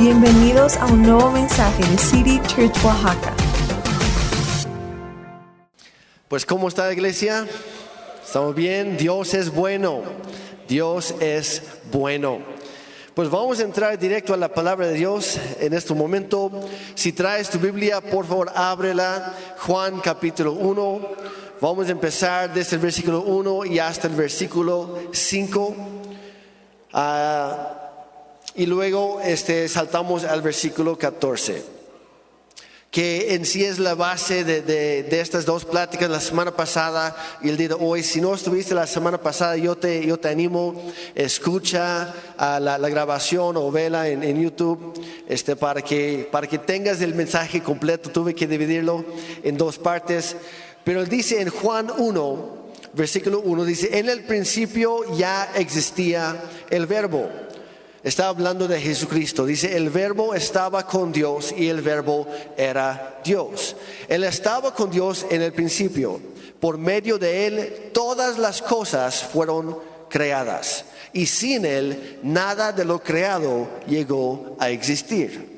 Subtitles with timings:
[0.00, 3.34] Bienvenidos a un nuevo mensaje de City Church Oaxaca.
[6.26, 7.46] Pues ¿cómo está la iglesia?
[8.24, 8.96] ¿Estamos bien?
[8.96, 10.00] Dios es bueno.
[10.66, 12.38] Dios es bueno.
[13.12, 16.50] Pues vamos a entrar directo a la palabra de Dios en este momento.
[16.94, 19.34] Si traes tu Biblia, por favor, ábrela.
[19.58, 21.08] Juan capítulo 1.
[21.60, 25.76] Vamos a empezar desde el versículo 1 y hasta el versículo 5.
[26.94, 27.79] Ah,
[28.60, 31.62] y luego este, saltamos al versículo 14,
[32.90, 37.48] que en sí es la base de, de- estas dos pláticas, la semana pasada y
[37.48, 38.02] el día de hoy.
[38.02, 40.74] Si no estuviste la semana pasada, yo te, yo te animo,
[41.14, 44.92] escucha la, grabación o vela en, en YouTube
[45.26, 48.10] este, para, que, para que tengas el mensaje completo.
[48.10, 49.06] Tuve que dividirlo
[49.42, 50.36] en dos partes.
[50.84, 52.58] Pero él dice en Juan 1,
[52.92, 56.36] versículo 1, dice, en el principio ya existía
[56.68, 57.48] el verbo.
[58.02, 59.44] Está hablando de Jesucristo.
[59.44, 62.26] Dice, el verbo estaba con Dios y el verbo
[62.56, 63.76] era Dios.
[64.08, 66.20] Él estaba con Dios en el principio.
[66.60, 69.78] Por medio de él todas las cosas fueron
[70.08, 70.84] creadas.
[71.12, 75.50] Y sin él nada de lo creado llegó a existir.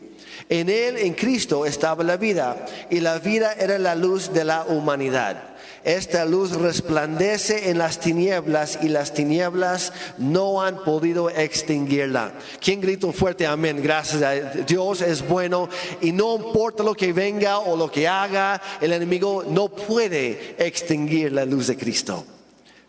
[0.48, 4.64] En él, en Cristo, estaba la vida y la vida era la luz de la
[4.64, 5.51] humanidad.
[5.84, 12.32] Esta luz resplandece en las tinieblas y las tinieblas no han podido extinguirla.
[12.60, 13.82] ¿Quién grita fuerte amén?
[13.82, 15.68] Gracias a Dios es bueno
[16.00, 21.32] y no importa lo que venga o lo que haga, el enemigo no puede extinguir
[21.32, 22.24] la luz de Cristo.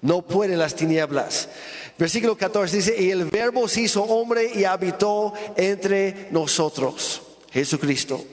[0.01, 1.49] No pueden las tinieblas.
[1.97, 7.21] Versículo 14 dice, y el verbo se hizo hombre y habitó entre nosotros,
[7.51, 8.23] Jesucristo.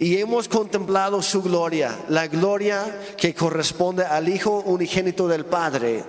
[0.00, 6.02] Y hemos contemplado su gloria, la gloria que corresponde al Hijo unigénito del Padre,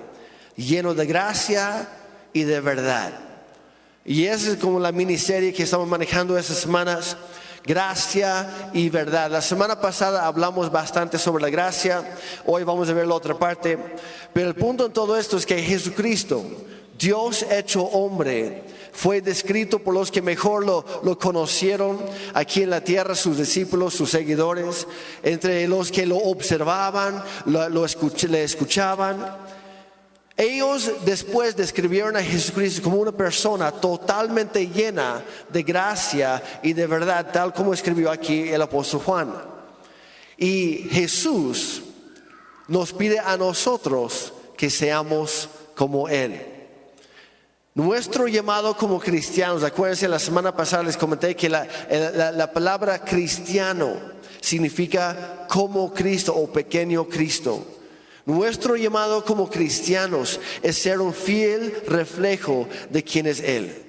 [0.56, 1.90] lleno de gracia
[2.32, 3.12] y de verdad.
[4.06, 7.18] Y esa es como la miniserie que estamos manejando estas semanas,
[7.66, 9.30] gracia y verdad.
[9.30, 13.78] La semana pasada hablamos bastante sobre la gracia, hoy vamos a ver la otra parte,
[14.32, 16.46] pero el punto en todo esto es que Jesucristo,
[16.98, 22.00] Dios hecho hombre, fue descrito por los que mejor lo, conocieron
[22.34, 24.88] aquí en la tierra, sus discípulos, sus seguidores,
[25.24, 29.38] entre los que lo observaban, lo, lo escuch- le escuchaban.
[30.38, 37.32] Ellos después describieron a Jesucristo como una persona totalmente llena de gracia y de verdad,
[37.32, 39.34] tal como escribió aquí el apóstol Juan.
[40.38, 41.84] Y Jesús
[42.68, 46.51] nos pide a nosotros que seamos como Él.
[47.74, 53.00] Nuestro llamado como cristianos, acuérdense, la semana pasada les comenté que la, la- la palabra
[53.00, 53.94] cristiano
[54.42, 57.66] significa como Cristo o pequeño Cristo.
[58.26, 63.86] Nuestro llamado como cristianos es ser un fiel reflejo de quién es Él.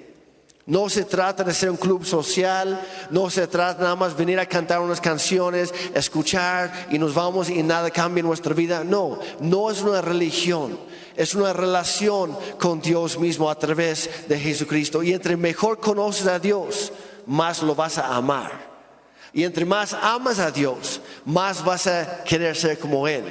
[0.65, 2.79] No se trata de ser un club social,
[3.11, 7.61] no se trata nada más venir a cantar unas canciones, escuchar y nos vamos y
[7.63, 8.85] nada cambia en nuestra vida.
[8.85, 10.79] No, no es una religión,
[11.15, 15.03] es una relación con Dios mismo a través de Jesucristo.
[15.03, 16.91] Y entre mejor conoces a Dios,
[17.25, 18.73] más lo vas a amar.
[19.33, 23.23] Y entre más amas a Dios, más vas a querer ser como Él.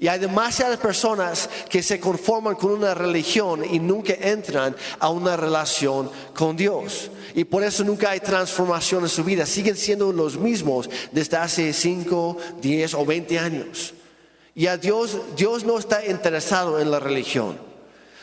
[0.00, 5.36] Y hay demasiadas personas que se conforman con una religión y nunca entran a una
[5.36, 7.10] relación con Dios.
[7.34, 9.44] Y por eso nunca hay transformación en su vida.
[9.44, 13.94] Siguen siendo los mismos desde hace 5, 10 o 20 años.
[14.58, 17.56] Y a Dios, Dios no está interesado en la religión.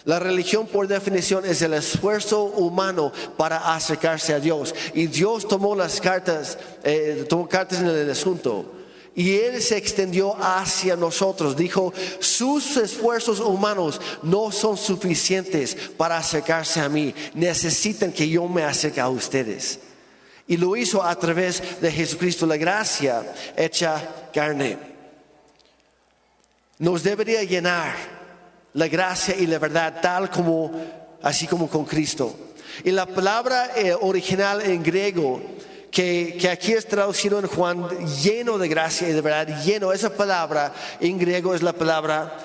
[0.03, 4.75] La religión por definición es el esfuerzo humano para acercarse a Dios.
[4.93, 8.69] Y Dios tomó las cartas, eh, tomó cartas en el asunto.
[9.15, 11.55] Y Él se extendió hacia nosotros.
[11.55, 17.15] Dijo, sus esfuerzos humanos no son suficientes para acercarse a mí.
[17.33, 19.79] Necesitan que yo me acerque a ustedes.
[20.49, 23.23] Y lo hizo a través de Jesucristo, la gracia
[23.55, 24.94] hecha carne.
[26.77, 27.95] Nos debería llenar
[28.73, 30.71] la gracia y la verdad tal como,
[31.21, 32.35] así como con Cristo.
[32.83, 35.41] Y la palabra eh, original en griego
[35.89, 37.87] que, que aquí es traducido en Juan
[38.21, 42.37] lleno de gracia y de verdad, lleno, esa palabra en griego es la palabra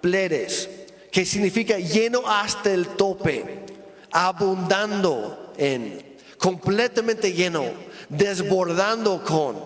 [0.00, 0.68] pleres,
[1.12, 3.64] que significa lleno hasta el tope,
[4.10, 7.64] abundando en, completamente lleno,
[8.08, 9.56] desbordando con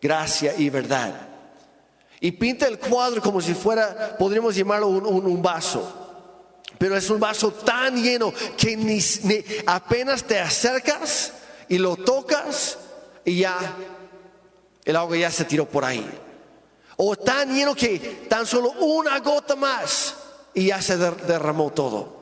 [0.00, 1.31] gracia y verdad.
[2.24, 5.82] Y pinta el cuadro como si fuera, podríamos llamarlo un, vaso.
[6.78, 9.00] Pero es un vaso tan lleno que ni,
[9.66, 11.32] apenas te acercas
[11.68, 12.78] y lo tocas
[13.24, 13.58] y ya
[14.84, 16.08] el agua ya se tiró por ahí.
[16.96, 17.98] O tan lleno que
[18.28, 20.14] tan solo una gota más
[20.54, 22.21] y ya se der- derramó todo.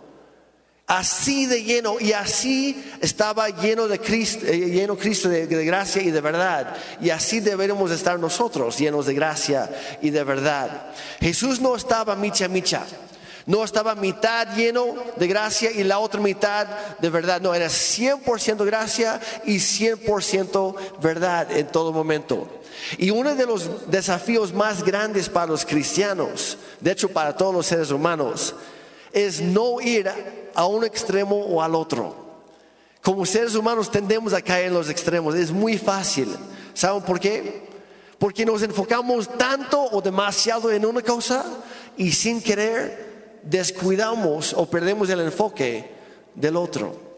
[0.91, 6.11] Así de lleno y así estaba lleno de Cristo, eh, lleno Cristo de, gracia y
[6.11, 6.77] de verdad.
[7.01, 9.71] Y así deberíamos estar nosotros, llenos de gracia
[10.03, 10.91] y de verdad.
[11.21, 12.85] Jesús no estaba micha micha.
[13.47, 16.67] No estaba mitad lleno de gracia y la otra mitad
[16.99, 17.41] de verdad.
[17.41, 22.49] No, era 100% gracia y 100% verdad en todo momento.
[22.99, 27.67] Y uno de los desafíos más grandes para los cristianos, de hecho para todos los
[27.67, 28.57] seres humanos,
[29.13, 30.11] es no ir
[30.55, 32.15] a un extremo o al otro.
[33.03, 36.29] Como seres humanos tendemos a caer en los extremos, es muy fácil.
[36.75, 37.69] ¿Saben por qué?
[38.19, 41.45] Porque nos enfocamos tanto o demasiado en una cosa
[41.97, 45.91] y sin querer descuidamos o perdemos el enfoque
[46.35, 47.11] del otro.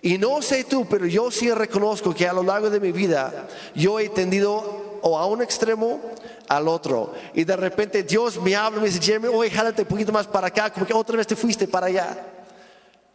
[0.00, 3.48] Y no sé tú, pero yo sí reconozco que a lo largo de mi vida
[3.74, 6.00] yo he tendido o a un extremo
[6.48, 7.12] al otro.
[7.34, 10.46] Y de repente Dios me habla me dice, Jeremy, oye, jálate un poquito más para
[10.46, 12.16] acá, como que otra vez te fuiste para allá.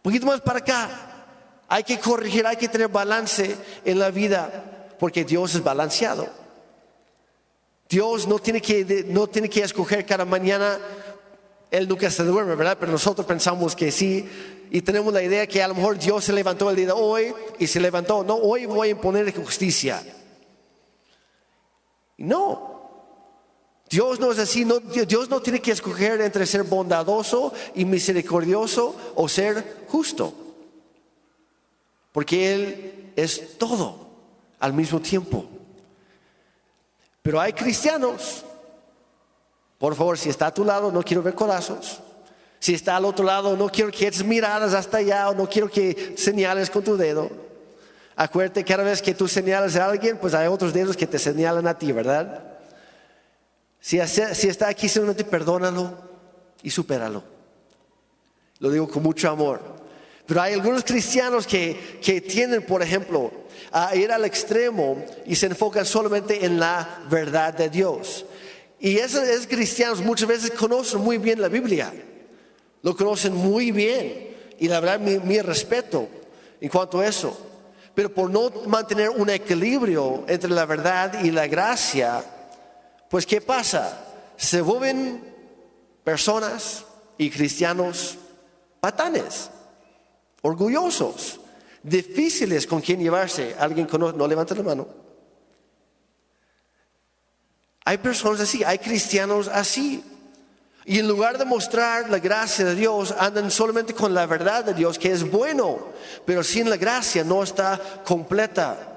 [0.04, 0.90] Poquito más para acá.
[1.66, 3.56] Hay que corregir, hay que tener balance
[3.86, 6.28] en la vida, porque Dios es balanceado.
[7.88, 10.78] Dios no tiene que, no tiene que escoger cada mañana,
[11.70, 12.76] Él nunca se duerme, ¿verdad?
[12.78, 14.28] Pero nosotros pensamos que sí,
[14.70, 17.34] y tenemos la idea que a lo mejor Dios se levantó el día de hoy
[17.58, 20.04] y se levantó, no, hoy voy a imponer justicia.
[22.18, 22.73] No,
[23.94, 24.66] Dios no es así,
[25.06, 30.34] Dios no tiene que escoger entre ser bondadoso y misericordioso o ser justo.
[32.10, 34.08] Porque Él es todo
[34.58, 35.46] al mismo tiempo.
[37.22, 38.44] Pero hay cristianos,
[39.78, 42.00] por favor, si está a tu lado, no quiero ver corazos.
[42.58, 45.70] Si está al otro lado, no quiero que eches miradas hasta allá o no quiero
[45.70, 47.30] que señales con tu dedo.
[48.16, 51.68] Acuérdate, cada vez que tú señalas a alguien, pues hay otros dedos que te señalan
[51.68, 52.53] a ti, ¿verdad?
[53.84, 55.92] Si, está aquí solamente perdónalo
[56.62, 57.22] y supéralo.
[58.60, 59.60] Lo digo con mucho amor.
[60.24, 63.30] Pero hay algunos cristianos que, que tienden, por ejemplo,
[63.70, 68.24] a ir al extremo y se enfocan solamente en la verdad de Dios.
[68.80, 71.92] Y esos, cristianos muchas veces conocen muy bien la Biblia.
[72.80, 74.34] Lo conocen muy bien.
[74.58, 76.08] Y la verdad, mi, mi respeto
[76.58, 77.38] en cuanto a eso.
[77.94, 82.24] Pero por no mantener un equilibrio entre la verdad y la gracia,
[83.14, 83.96] pues ¿qué pasa?
[84.36, 85.22] Se vuelven
[86.02, 86.84] personas
[87.16, 88.18] y cristianos
[88.80, 89.50] patanes,
[90.42, 91.38] orgullosos,
[91.80, 93.54] difíciles con quien llevarse.
[93.56, 94.18] ¿Alguien conoce?
[94.18, 94.88] No levanta la mano.
[97.84, 100.02] Hay personas así, hay cristianos así.
[100.84, 104.74] Y en lugar de mostrar la gracia de Dios, andan solamente con la verdad de
[104.74, 105.92] Dios, que es bueno,
[106.26, 108.93] pero sin la gracia no está completa.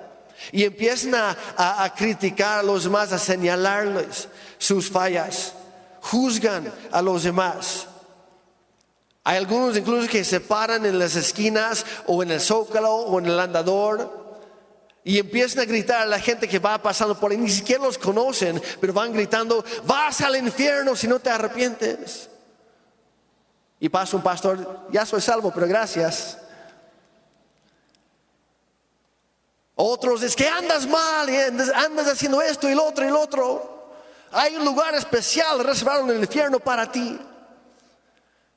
[0.52, 5.54] Y empiezan a, criticar a los demás, a señalarles sus fallas.
[6.02, 7.88] Juzgan a los demás.
[9.24, 13.26] Hay algunos incluso que se paran en las esquinas o en el zócalo o en
[13.26, 14.28] el andador
[15.08, 17.38] y empiezan a gritar a la gente que va pasando por ahí.
[17.38, 22.30] Ni siquiera los conocen, pero van gritando, vas al infierno si no te arrepientes.
[23.80, 26.38] Y pasa un pastor, ya soy salvo, pero gracias.
[29.80, 31.30] Otros es que andas mal,
[31.76, 33.92] andas haciendo esto y lo otro y lo otro.
[34.32, 37.20] Hay un lugar especial reservado en el infierno para ti.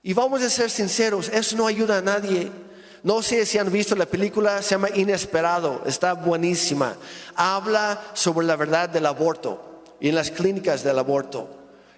[0.03, 2.51] Y vamos a ser sinceros, eso no ayuda a nadie.
[3.03, 6.97] No sé si han visto la película, se llama Inesperado, está buenísima.
[7.37, 11.51] Habla sobre la verdad del aborto y en las clínicas del aborto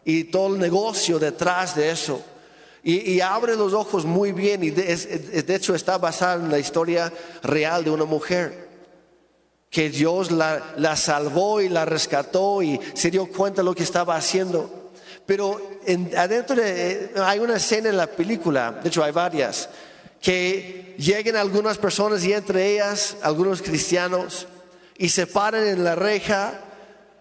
[0.05, 2.21] y todo el negocio detrás de eso.
[2.83, 7.13] Y, abre los ojos muy bien y de hecho está basada en la historia
[7.45, 8.62] real de una mujer
[9.73, 14.15] que Dios la, salvó y la rescató y se dio cuenta de lo que estaba
[14.17, 14.93] haciendo.
[15.25, 15.59] Pero
[16.15, 19.71] adentro de, eh, hay una escena en la película, de hecho hay varias,
[20.21, 24.47] que lleguen algunas personas y entre ellas algunos cristianos
[24.99, 26.61] y se paran en la reja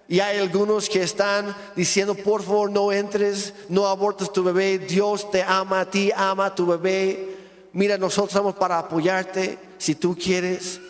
[0.10, 5.32] y hay algunos que están diciendo, por favor no entres, no abortes tu bebé, Dios
[5.32, 7.38] te ama a ti, ama a tu bebé,
[7.72, 10.82] mira, nosotros estamos para apoyarte si tú quieres.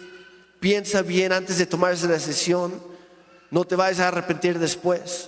[0.62, 2.80] Piensa bien antes de tomar esa decisión.
[3.50, 5.28] No te vayas a arrepentir después.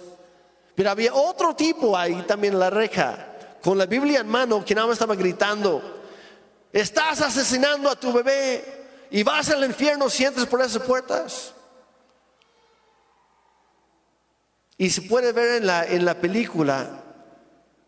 [0.76, 4.76] Pero había otro tipo ahí también en la reja, con la Biblia en mano, que
[4.76, 5.82] nada más estaba gritando,
[6.72, 11.52] estás asesinando a tu bebé y vas al infierno si entras por esas puertas.
[14.78, 17.04] Y se puede ver en la, en la película,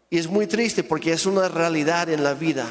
[0.09, 2.65] y es muy triste porque es una realidad en la vida.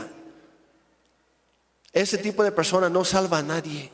[1.93, 3.93] Ese tipo de persona no salva a nadie.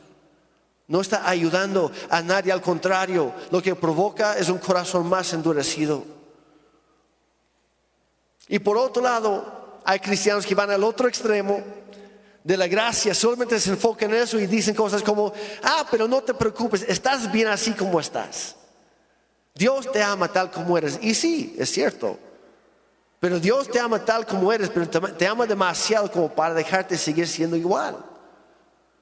[0.91, 6.03] No está ayudando a nadie, al contrario, lo que provoca es un corazón más endurecido.
[8.49, 11.63] Y por otro lado, hay cristianos que van al otro extremo,
[12.43, 15.31] de la gracia solamente se enfocan en eso y dicen cosas como,
[15.63, 18.57] ah, pero no te preocupes, estás bien así como estás.
[19.55, 20.99] Dios te ama tal como eres.
[21.01, 22.19] Y sí, es cierto.
[23.21, 27.29] Pero Dios te ama tal como eres, pero te ama demasiado como para dejarte seguir
[27.29, 28.10] siendo igual.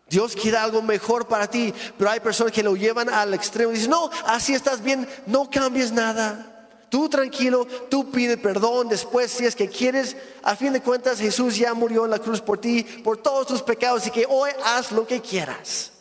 [0.09, 3.75] Dios quiere algo mejor para ti, pero hay personas que lo llevan al extremo y
[3.75, 6.49] dicen, no, así estás bien, no cambies nada.
[6.89, 10.17] Tú tranquilo, tú pide perdón después si es que quieres.
[10.41, 13.61] A fin de cuentas Jesús ya murió en la cruz por ti, por todos tus
[13.61, 15.91] pecados y que hoy haz lo que quieras.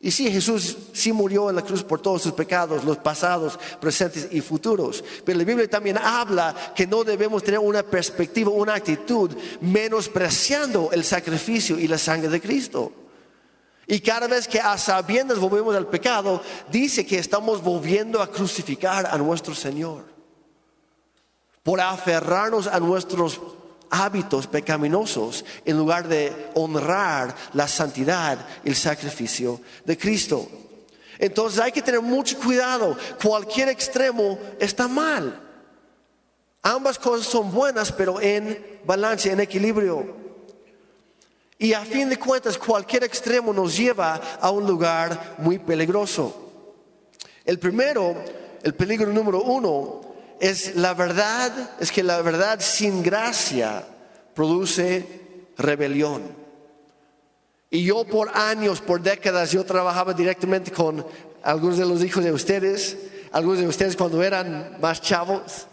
[0.00, 4.28] Y sí, Jesús sí murió en la cruz por todos sus pecados, los pasados, presentes
[4.32, 5.02] y futuros.
[5.24, 9.30] Pero la Biblia también habla que no debemos tener una perspectiva, una actitud
[9.62, 13.03] menospreciando el sacrificio y la sangre de Cristo.
[13.86, 19.06] Y cada vez que a sabiendas volvemos al pecado, dice que estamos volviendo a crucificar
[19.06, 20.04] a nuestro Señor.
[21.62, 23.40] Por aferrarnos a nuestros
[23.90, 30.48] hábitos pecaminosos en lugar de honrar la santidad y el sacrificio de Cristo.
[31.18, 32.96] Entonces hay que tener mucho cuidado.
[33.22, 35.40] Cualquier extremo está mal.
[36.62, 40.23] Ambas cosas son buenas, pero en balance, en equilibrio.
[41.58, 46.52] Y a fin de cuentas, cualquier extremo nos lleva a un lugar muy peligroso.
[47.44, 48.16] El primero,
[48.62, 50.00] el peligro número uno,
[50.40, 53.84] es la verdad, es que la verdad sin gracia
[54.34, 55.06] produce
[55.56, 56.22] rebelión.
[57.70, 61.04] Y yo por años, por décadas, yo trabajaba directamente con
[61.42, 62.96] algunos de los hijos de ustedes,
[63.32, 65.66] algunos de ustedes cuando eran más chavos,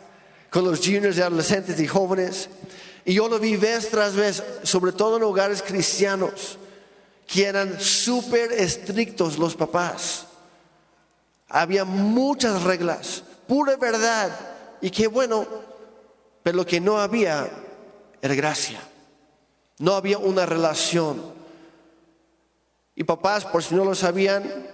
[0.49, 2.49] con los juniors, adolescentes y jóvenes.
[3.05, 6.57] Y yo lo vi vez tras vez, sobre todo en hogares cristianos,
[7.25, 10.27] que eran súper estrictos los papás.
[11.47, 14.31] Había muchas reglas, pura verdad.
[14.81, 15.47] Y qué bueno,
[16.43, 17.49] pero lo que no había
[18.21, 18.79] era gracia.
[19.79, 21.21] No había una relación.
[22.95, 24.69] Y papás, por si no lo sabían,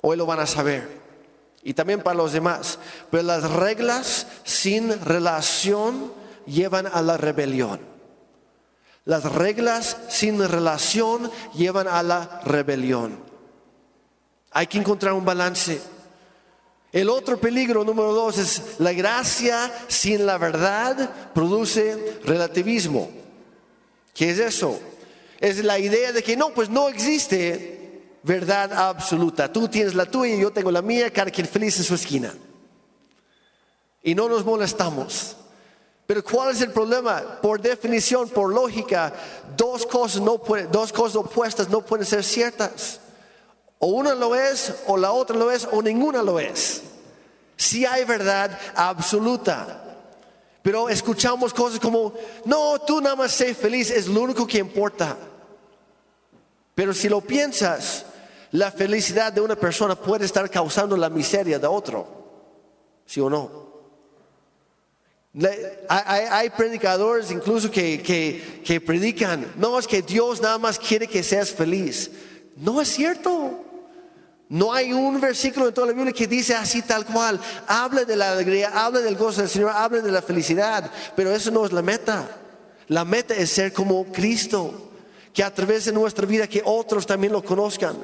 [0.00, 0.88] hoy lo van a saber.
[1.62, 2.78] Y también para los demás.
[3.10, 6.12] Pero las reglas sin relación
[6.46, 7.80] llevan a la rebelión.
[9.04, 13.18] Las reglas sin relación llevan a la rebelión.
[14.50, 15.80] Hay que encontrar un balance.
[16.92, 23.10] El otro peligro número dos es la gracia sin la verdad produce relativismo.
[24.14, 24.80] ¿Qué es eso?
[25.38, 27.76] Es la idea de que no, pues no existe
[28.22, 29.52] verdad absoluta.
[29.52, 32.34] Tú tienes la tuya y yo tengo la mía, cada quien feliz en su esquina.
[34.02, 35.36] Y no nos molestamos.
[36.06, 37.40] Pero ¿cuál es el problema?
[37.42, 39.12] Por definición, por lógica,
[39.56, 43.00] dos cosas, no dos cosas opuestas no pueden ser ciertas.
[43.78, 46.82] O una lo es, o la otra lo es, o ninguna lo es.
[47.56, 49.82] Si hay verdad absoluta.
[50.62, 52.12] Pero escuchamos cosas como,
[52.44, 55.16] no, tú nada más sé feliz, es lo único que importa.
[56.74, 58.04] Pero si lo piensas,
[58.52, 62.06] la felicidad de una persona puede estar causando la miseria de otro.
[63.06, 63.65] ¿Sí o no?
[65.88, 68.02] Hay, predicadores incluso que,
[68.64, 72.10] que, predican, no es que Dios nada más quiere que seas feliz.
[72.56, 73.62] No es cierto.
[74.48, 77.38] No hay un versículo en toda la Biblia que dice así tal cual.
[77.66, 81.50] Habla de la alegría, habla del gozo del Señor, habla de la felicidad, pero eso
[81.50, 82.28] no es la meta.
[82.88, 84.90] La meta es ser como Cristo,
[85.34, 87.96] que a través de nuestra vida que otros también lo conozcan.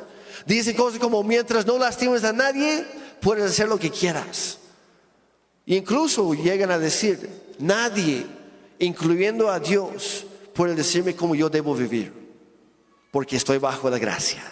[0.44, 2.84] Dice cosas como mientras no lastimes a nadie,
[3.20, 4.58] puedes hacer lo que quieras.
[5.66, 7.28] Incluso llegan a decir,
[7.58, 8.26] nadie,
[8.78, 12.12] incluyendo a Dios, puede decirme cómo yo debo vivir,
[13.10, 14.42] porque estoy bajo la gracia.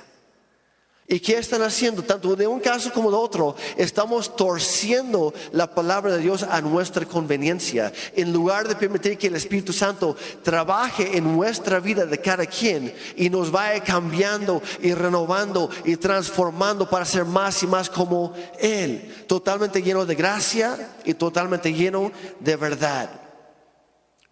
[1.13, 2.05] ¿Y qué están haciendo?
[2.05, 7.05] Tanto de un caso como de otro, estamos torciendo la palabra de Dios a nuestra
[7.05, 7.93] conveniencia.
[8.15, 12.95] En lugar de permitir que el Espíritu Santo trabaje en nuestra vida de cada quien
[13.17, 19.25] y nos vaya cambiando y renovando y transformando para ser más y más como Él.
[19.27, 23.11] Totalmente lleno de gracia y totalmente lleno de verdad.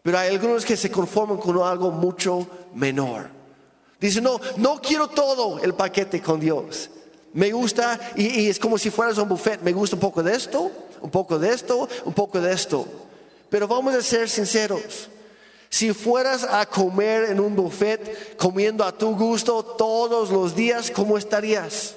[0.00, 3.37] Pero hay algunos que se conforman con algo mucho menor.
[4.00, 6.90] Dice, no, no quiero todo el paquete con Dios.
[7.32, 9.60] Me gusta y, es como si fueras un buffet.
[9.62, 12.86] Me gusta un poco de esto, un poco de esto, un poco de esto.
[13.50, 15.08] Pero vamos a ser sinceros.
[15.68, 21.18] Si fueras a comer en un buffet comiendo a tu gusto todos los días, ¿cómo
[21.18, 21.94] estarías?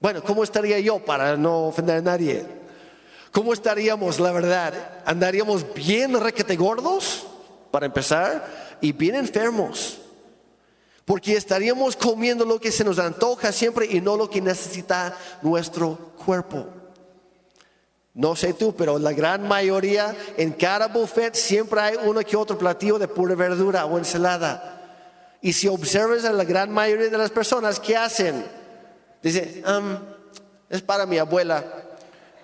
[0.00, 2.44] Bueno, ¿cómo estaría yo para no ofender a nadie?
[3.30, 4.74] ¿Cómo estaríamos, la verdad?
[5.06, 7.24] ¿Andaríamos bien requete gordos,
[7.70, 10.01] para empezar, y bien enfermos?
[11.04, 16.12] Porque estaríamos comiendo lo que se nos antoja siempre y no lo que necesita nuestro
[16.24, 16.66] cuerpo.
[18.14, 22.58] No sé tú, pero la gran mayoría, en cada buffet siempre hay uno que otro
[22.58, 24.80] platillo de pura verdura o ensalada.
[25.40, 28.46] Y si observas a la gran mayoría de las personas, ¿qué hacen?
[29.22, 29.98] Dice, um,
[30.68, 31.64] es para mi abuela.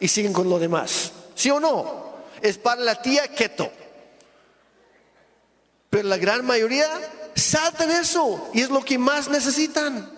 [0.01, 1.13] Y siguen con lo demás.
[1.35, 2.09] ¿Sí o no?
[2.41, 3.71] Es para la tía keto.
[5.91, 6.89] Pero la gran mayoría
[7.39, 10.11] saltan eso y es lo que más necesitan.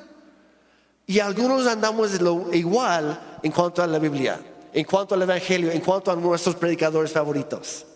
[1.07, 2.11] Y algunos andamos
[2.53, 4.41] igual en cuanto a la Biblia
[4.73, 7.87] en cuanto al Evangelio, en cuanto a nuestros predicadores favoritos.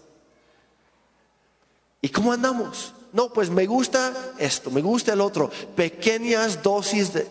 [2.01, 2.93] ¿Y cómo andamos?
[3.13, 5.51] No, pues me gusta esto, me gusta el otro.
[5.77, 7.27] Pequeñas dosis de,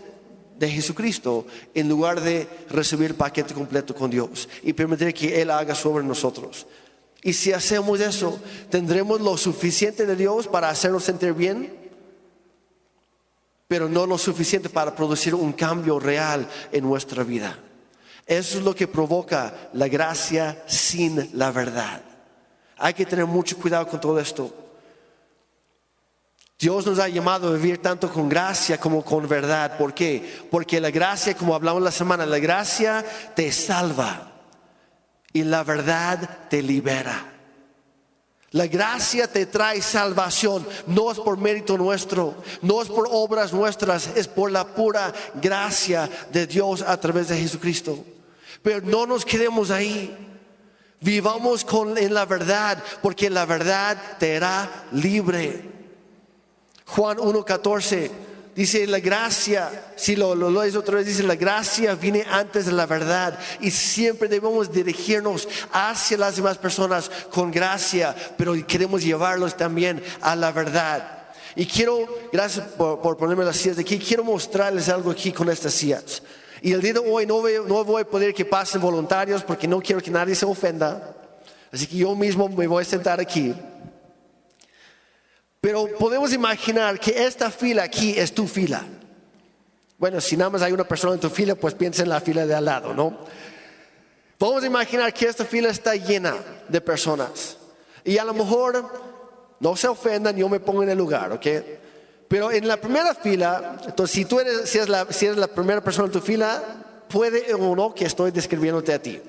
[0.58, 5.76] de Jesucristo en lugar de recibir paquete completo con Dios y permitir que Él haga
[5.76, 6.66] sobre nosotros.
[7.22, 11.83] Y si hacemos eso, ¿tendremos lo suficiente de Dios para hacernos sentir bien?
[13.74, 17.58] Pero no lo suficiente para producir un cambio real en nuestra vida.
[18.24, 22.00] Eso es lo que provoca la gracia sin la verdad.
[22.78, 24.56] Hay que tener mucho cuidado con todo esto.
[26.60, 29.76] Dios nos ha llamado a vivir tanto con gracia como con verdad.
[29.76, 30.46] ¿Por qué?
[30.52, 33.04] Porque la gracia, como hablamos la semana, la gracia
[33.36, 34.34] te salva
[35.34, 37.33] y la verdad te libera.
[38.54, 44.12] La gracia te trae salvación, no es por mérito nuestro, no es por obras nuestras,
[44.16, 48.06] es por la pura gracia de Dios a través de Jesucristo.
[48.62, 50.16] Pero no nos quedemos ahí.
[51.02, 55.72] Vivamos con, en la verdad, porque la verdad te hará libre.
[56.86, 58.12] Juan 1.14
[58.56, 62.72] dice la gracia, si lo, lo lees otra vez, dice la gracia viene antes de
[62.72, 69.58] la verdad y siempre debemos dirigirnos hacia las demás personas con gracia, pero queremos llevarlos
[69.58, 71.24] también a la verdad.
[71.56, 75.50] Y quiero, gracias por, por ponerme las sillas de aquí, quiero mostrarles algo aquí con
[75.50, 76.24] estas sillas.
[76.62, 79.68] Y el día de hoy no voy, no voy a poder que pasen voluntarios porque
[79.68, 81.14] no quiero que nadie se ofenda.
[81.72, 83.54] Así que yo mismo me voy a sentar aquí.
[85.64, 88.84] Pero podemos imaginar que esta fila aquí es tu fila.
[89.98, 92.46] Bueno, si nada más hay una persona en tu fila, pues piensa en la fila
[92.46, 93.20] de al lado, ¿no?
[94.38, 96.36] Vamos a imaginar que esta fila está llena
[96.68, 97.56] de personas.
[98.04, 98.92] Y a lo mejor
[99.62, 101.48] no se ofendan, yo me pongo en el lugar, ¿ok?
[102.28, 105.48] Pero en la primera fila, entonces si tú eres, si eres, la, si eres la
[105.48, 106.62] primera persona en tu fila,
[107.08, 109.22] puede o no que estoy describiéndote a ti.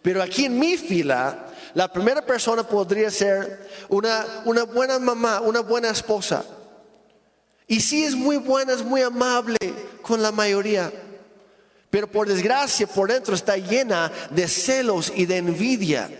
[0.00, 4.24] Pero aquí en mi fila, la primera persona podría ser una,
[4.64, 6.44] buena mamá, una buena esposa.
[7.66, 9.56] Y sí es muy buena, es muy amable
[10.02, 10.92] con la mayoría.
[11.88, 16.10] Pero por desgracia, por dentro está llena de celos y de envidia.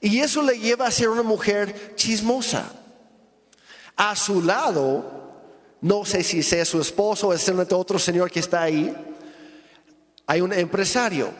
[0.00, 2.72] Y eso le lleva a ser una mujer chismosa.
[3.96, 5.22] A su lado
[5.80, 8.94] no sé si sea su esposo o es otro señor que está ahí.
[10.26, 11.30] Hay un empresario,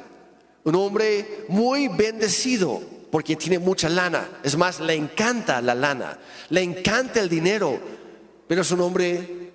[0.62, 4.40] un hombre muy bendecido porque tiene mucha lana.
[4.42, 7.78] Es más, le encanta la lana, le encanta el dinero,
[8.48, 9.52] pero es un hombre,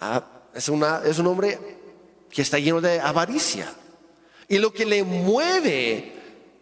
[0.00, 1.58] ah, es, es un hombre
[2.28, 3.72] que está lleno de avaricia.
[4.48, 6.12] Y lo que le mueve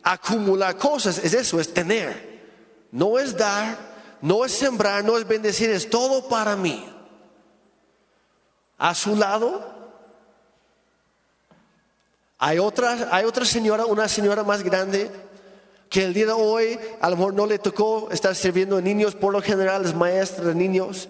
[0.04, 2.30] a acumular cosas es eso, es tener.
[2.92, 3.76] No es dar,
[4.20, 6.92] no es sembrar, no es bendecir, es todo para mí
[8.82, 9.64] a su lado
[12.36, 15.08] hay otra, hay otra señora, una señora más grande,
[15.92, 19.14] que el día de hoy a lo mejor no le tocó estar sirviendo a niños,
[19.14, 21.06] por lo general es maestra de niños.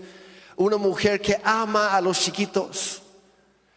[0.56, 3.00] Una mujer que ama a los chiquitos,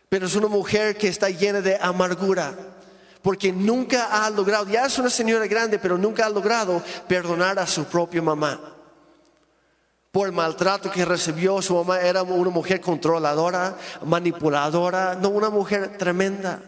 [0.09, 2.55] pero es una mujer que está llena de amargura,
[3.21, 7.67] porque nunca ha logrado, ya es una señora grande, pero nunca ha logrado perdonar a
[7.67, 8.59] su propia mamá
[10.11, 11.61] por el maltrato que recibió.
[11.61, 16.63] Su mamá era una mujer controladora, manipuladora, no una mujer tremenda.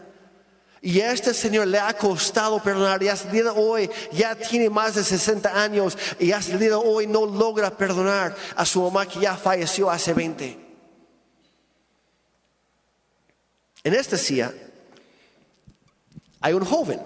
[0.80, 4.34] Y a este Señor le ha costado perdonar y hasta el día de hoy ya
[4.34, 8.64] tiene más de 60 años y hasta el día de hoy no logra perdonar a
[8.64, 10.58] su mamá que ya falleció hace 20.
[13.84, 14.52] En esta silla
[16.40, 17.00] hay un joven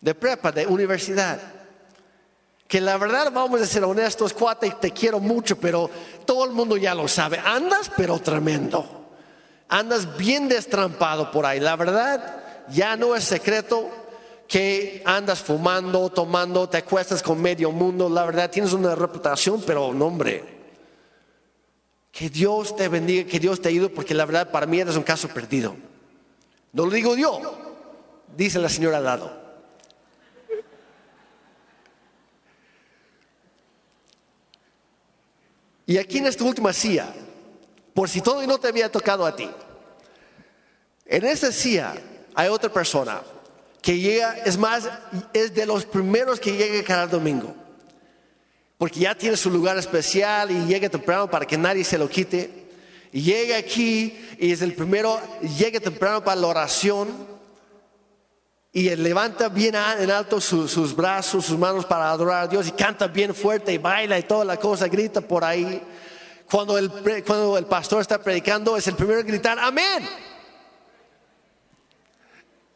[0.00, 1.40] de prepa, de universidad
[2.66, 5.90] que la verdad vamos a ser honestos, cuate, te quiero mucho, pero
[6.24, 7.38] todo el mundo ya lo sabe.
[7.38, 9.01] Andas, pero tremendo.
[9.72, 11.58] Andas bien destrampado por ahí.
[11.58, 13.88] La verdad, ya no es secreto
[14.46, 18.06] que andas fumando, tomando, te acuestas con medio mundo.
[18.10, 20.44] La verdad, tienes una reputación, pero no, hombre.
[22.10, 25.04] Que Dios te bendiga, que Dios te ayude, porque la verdad para mí eres un
[25.04, 25.74] caso perdido.
[26.74, 27.40] No lo digo yo,
[28.36, 29.42] dice la señora al lado.
[35.86, 37.10] Y aquí en esta última silla,
[37.94, 39.50] por si todo no te había tocado a ti,
[41.06, 41.94] en esta silla
[42.34, 43.20] hay otra persona
[43.82, 44.88] que llega, es más,
[45.32, 47.54] es de los primeros que llega cada domingo.
[48.78, 52.62] Porque ya tiene su lugar especial y llega temprano para que nadie se lo quite.
[53.12, 55.20] Y llega aquí y es el primero,
[55.58, 57.32] llega temprano para la oración.
[58.72, 63.06] Y levanta bien en alto sus, brazos, sus manos para adorar a Dios y canta
[63.06, 65.82] bien fuerte y baila y toda la cosa, grita por ahí.
[66.52, 66.90] Cuando el,
[67.24, 70.06] cuando el pastor está predicando es el primero en gritar, amén.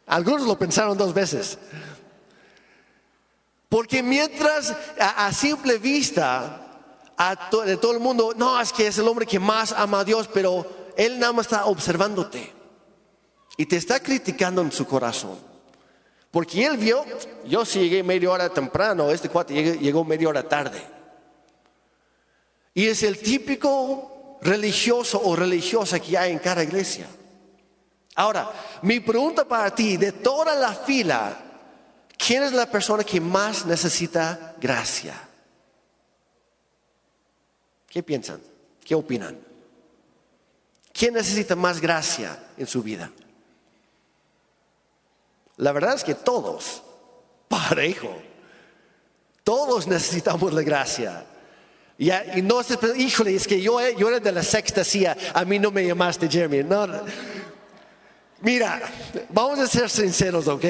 [0.07, 1.59] Algunos lo pensaron dos veces.
[3.69, 6.63] Porque mientras a, simple vista
[7.67, 10.27] de todo el mundo, no, es que es el hombre que más ama a Dios,
[10.33, 12.51] pero él nada más está observándote
[13.59, 15.39] y te está criticando en su corazón.
[16.31, 17.05] Porque él vio,
[17.45, 20.96] yo sí llegué media hora temprano, este cuate llegó media hora tarde.
[22.77, 27.07] Y es el típico religioso o religiosa que hay en cada iglesia.
[28.17, 31.39] Ahora, mi pregunta para ti, de toda la fila,
[32.19, 35.15] ¿quién es la persona que más necesita gracia?
[37.89, 38.43] ¿Qué piensan?
[38.85, 39.39] ¿Qué opinan?
[40.93, 43.11] ¿Quién necesita más gracia en su vida?
[45.57, 46.83] La verdad es que todos,
[47.49, 48.21] parejo,
[49.43, 51.25] todos necesitamos la gracia.
[51.99, 52.11] Y,
[52.43, 55.71] no se, híjole, es que yo, yo era de la sexta silla, a mí no
[55.71, 56.63] me llamaste Jeremy.
[56.63, 56.87] No,
[58.43, 58.83] Mira,
[59.31, 60.65] vamos a ser sinceros, ¿ok?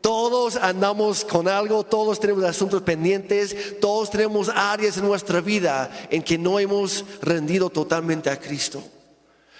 [0.00, 6.22] Todos andamos con algo, todos tenemos asuntos pendientes, todos tenemos áreas en nuestra vida en
[6.22, 8.82] que no hemos rendido totalmente a Cristo.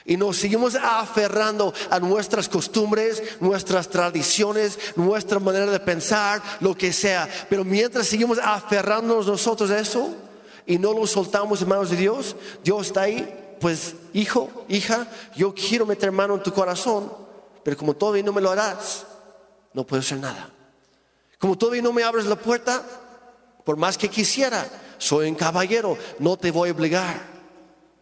[0.06, 6.92] Y nos seguimos aferrando a nuestras costumbres, nuestras tradiciones, nuestra manera de pensar, lo que
[6.92, 7.28] sea.
[7.48, 10.14] Pero mientras seguimos aferrándonos nosotros a eso
[10.66, 15.54] y no lo soltamos en manos de Dios, Dios está ahí pues hijo, hija, yo
[15.54, 17.10] quiero meter mano en tu corazón,
[17.62, 19.06] pero como todavía no me lo harás,
[19.72, 20.50] no puedo hacer nada.
[21.38, 22.84] Como todavía no me abres la puerta,
[23.64, 24.66] por más que quisiera,
[24.98, 27.18] soy un caballero, no te voy a obligar.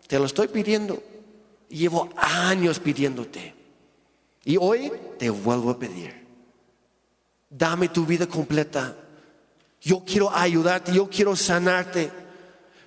[0.08, 1.00] Te lo estoy pidiendo.
[1.68, 3.54] Llevo años pidiéndote.
[4.44, 6.26] Y hoy te vuelvo a pedir.
[7.48, 8.96] Dame tu vida completa.
[9.80, 12.10] Yo quiero ayudarte, yo quiero sanarte.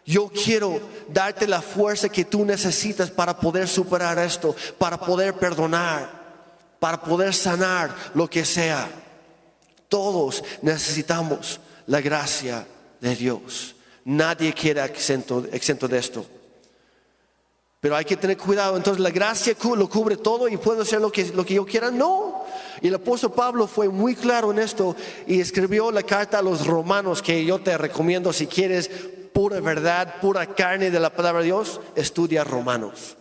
[0.05, 6.07] Yo quiero darte la fuerza que tú necesitas para poder superar esto, para poder perdonar,
[6.79, 8.87] para poder sanar lo que sea.
[9.89, 12.67] Todos necesitamos la gracia
[13.01, 13.75] de Dios.
[14.03, 16.25] Nadie queda exento, de esto.
[17.79, 18.77] Pero hay que tener cuidado.
[18.77, 21.89] Entonces la gracia lo cubre todo y puedo hacer lo que, lo que yo quiera.
[21.89, 22.45] No.
[22.79, 26.67] Y el apóstol Pablo fue muy claro en esto y escribió la carta a los
[26.67, 28.91] romanos que yo te recomiendo si quieres
[29.35, 33.17] pura verdad, pura carne de la palabra de Dios, estudia Romanos.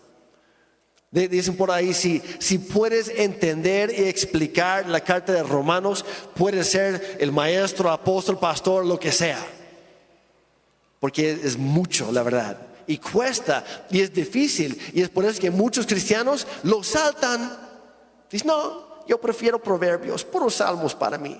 [1.10, 6.04] Dicen por ahí, si, si puedes entender y explicar la carta de Romanos,
[6.36, 9.44] puedes ser el maestro, apóstol, pastor, lo que sea.
[11.00, 12.58] Porque es mucho, la verdad.
[12.86, 14.80] Y cuesta, y es difícil.
[14.92, 17.58] Y es por eso que muchos cristianos lo saltan.
[18.30, 21.36] Dicen, no, yo prefiero proverbios, puros salmos para mí.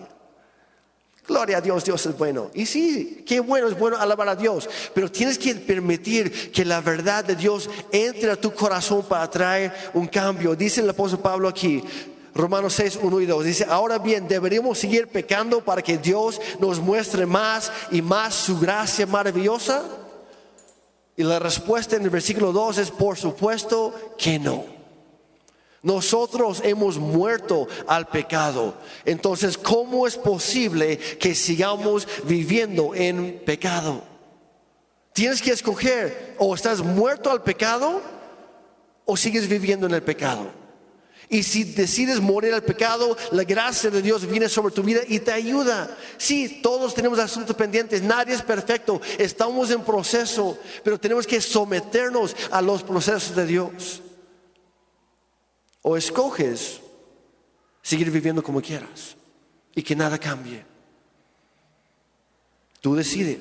[1.26, 2.50] Gloria a Dios, Dios es bueno.
[2.52, 4.68] Y sí, qué bueno, es bueno alabar a Dios.
[4.92, 9.72] Pero tienes que permitir que la verdad de Dios entre a tu corazón para traer
[9.94, 10.54] un cambio.
[10.54, 11.82] Dice el apóstol Pablo aquí,
[12.34, 13.44] Romanos 6, 1 y 2.
[13.44, 18.58] Dice, ahora bien, deberíamos seguir pecando para que Dios nos muestre más y más su
[18.58, 19.82] gracia maravillosa.
[21.16, 24.73] Y la respuesta en el versículo 2 es, por supuesto que no.
[25.84, 28.74] Nosotros hemos muerto al pecado.
[29.04, 34.02] Entonces, ¿cómo es posible que sigamos viviendo en pecado?
[35.12, 38.00] Tienes que escoger o estás muerto al pecado
[39.04, 40.50] o sigues viviendo en el pecado.
[41.28, 45.18] Y si decides morir al pecado, la gracia de Dios viene sobre tu vida y
[45.18, 45.94] te ayuda.
[46.16, 52.34] Sí, todos tenemos asuntos pendientes, nadie es perfecto, estamos en proceso, pero tenemos que someternos
[52.50, 54.00] a los procesos de Dios.
[55.86, 56.80] O escoges
[57.82, 59.14] seguir viviendo como quieras
[59.74, 60.64] y que nada cambie.
[62.80, 63.38] Tú decides.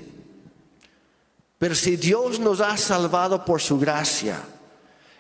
[1.58, 4.44] Pero si Dios nos ha salvado por su gracia,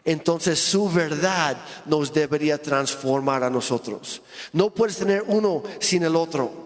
[0.04, 1.56] entonces su verdad
[1.86, 4.22] nos debería transformar a nosotros.
[4.52, 6.63] No puedes tener uno sin el otro.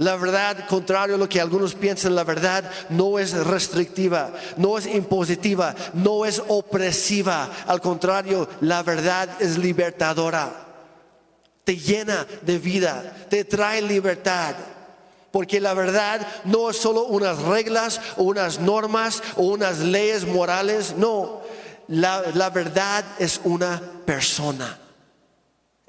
[0.00, 4.86] La verdad, contrario a lo que algunos piensan, la verdad no es restrictiva, no es
[4.86, 7.50] impositiva, no es opresiva.
[7.66, 10.52] Al contrario, la verdad es libertadora.
[11.64, 14.54] Te llena de vida, te trae libertad.
[15.32, 20.94] Porque la verdad no es solo unas reglas o unas normas o unas leyes morales,
[20.96, 21.42] no.
[21.88, 24.78] La, la verdad es una persona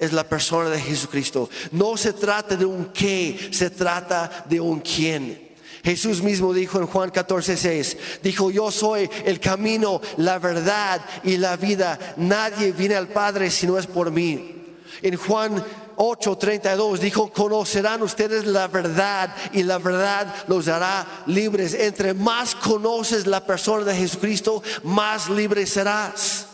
[0.02, 1.48] es la persona de Jesucristo.
[1.72, 5.52] No se trata de un qué, se trata de un quién.
[5.84, 11.38] Jesús mismo dijo en Juan 14, 6, dijo, yo soy el camino, la verdad y
[11.38, 12.16] la vida.
[12.18, 14.56] Nadie viene al Padre si no es por mí.
[15.04, 15.64] En Juan
[15.98, 21.76] 8:32 dijo, conocerán ustedes la verdad y la verdad los hará libres.
[21.76, 26.48] Entre más conoces la persona de Jesucristo, más libre serás.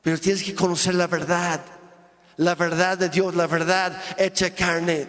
[0.00, 1.60] Pero tienes que conocer la verdad,
[2.36, 5.06] la verdad de Dios, la verdad hecha carne,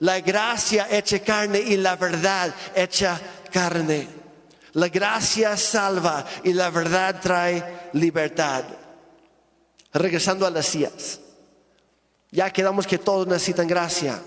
[0.00, 3.20] la gracia hecha carne y la verdad hecha
[3.52, 4.08] carne.
[4.74, 8.64] La gracia salva y la verdad trae libertad.
[9.92, 11.20] Regresando a las sillas.
[12.30, 14.22] Ya quedamos que todos necesitan gracia.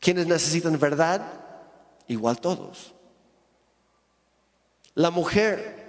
[0.00, 1.22] ¿Quiénes necesitan verdad?
[2.08, 2.92] Igual todos.
[4.94, 5.80] La mujer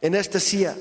[0.00, 0.74] en esta silla,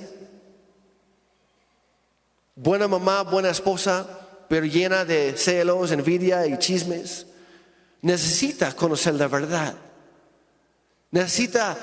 [2.62, 4.06] buena mamá, buena esposa,
[4.50, 7.26] pero llena de celos, envidia y chismes,
[8.02, 9.76] necesita conocer la verdad.
[11.12, 11.78] Necesita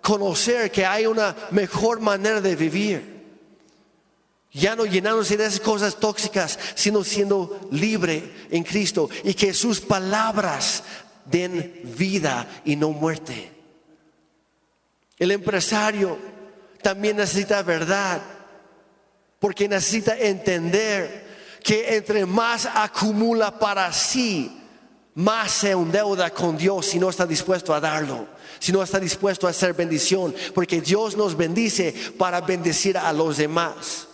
[0.00, 3.12] conocer que hay una mejor manera de vivir.
[4.52, 9.80] Ya no llenándose de esas cosas tóxicas, sino siendo libre en Cristo y que sus
[9.80, 10.82] palabras
[11.24, 13.50] den vida y no muerte.
[15.18, 16.18] El empresario
[16.82, 18.20] también necesita verdad,
[19.42, 24.56] porque necesita entender que entre más acumula para sí,
[25.14, 28.28] más se endeuda con Dios si no está dispuesto a darlo,
[28.60, 33.36] si no está dispuesto a hacer bendición, porque Dios nos bendice para bendecir a los
[33.36, 34.06] demás.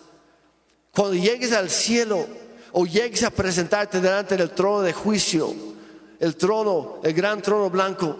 [0.92, 2.26] Cuando llegues al cielo
[2.72, 5.54] o llegues a presentarte delante del trono de juicio,
[6.20, 8.18] el trono, el gran trono blanco,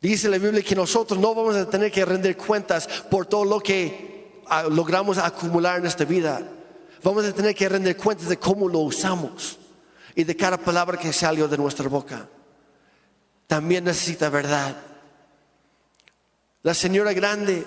[0.00, 3.60] dice la Biblia que nosotros no vamos a tener que rendir cuentas por todo lo
[3.60, 4.07] que
[4.70, 6.42] logramos acumular en esta vida.
[7.02, 9.58] Vamos a tener que rendir cuentas de cómo lo usamos
[10.14, 12.28] y de cada palabra que salió de nuestra boca.
[13.46, 14.76] También necesita verdad.
[16.62, 17.64] La señora grande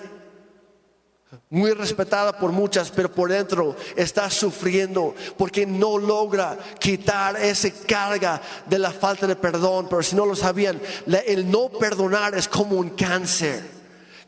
[1.48, 8.40] muy respetada por muchas, pero por dentro está sufriendo porque no logra quitar esa carga
[8.66, 9.86] de la falta de perdón.
[9.88, 10.80] Pero si no lo sabían,
[11.26, 13.81] el no perdonar es como un cáncer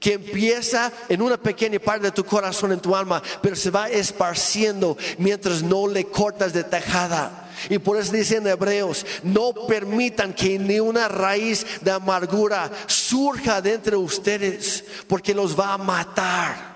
[0.05, 3.89] que empieza en una pequeña parte de tu corazón, en tu alma, pero se va
[3.89, 7.51] esparciendo mientras no le cortas de tejada.
[7.71, 13.73] Y por eso dicen Hebreos, no permitan que ni una raíz de amargura surja de
[13.73, 16.75] entre ustedes, porque los va a matar.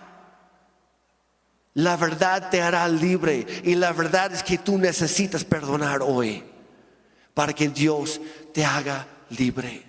[1.75, 6.43] La verdad te hará libre y la verdad es que tú necesitas perdonar hoy
[7.35, 8.23] para que Dios
[8.55, 9.89] te haga libre.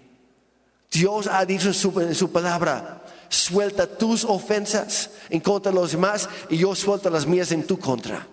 [0.92, 1.68] Dios ha dicho
[2.02, 2.99] en su, palabra,
[3.30, 7.80] suelta tus ofensas en contra de los demás y yo suelto las mías en tu
[7.80, 8.28] contra.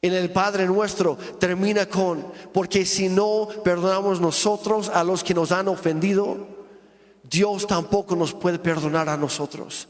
[0.00, 5.52] En el Padre nuestro termina con, porque si no perdonamos nosotros a los que nos
[5.52, 6.46] han ofendido,
[7.22, 9.88] Dios tampoco nos puede perdonar a nosotros.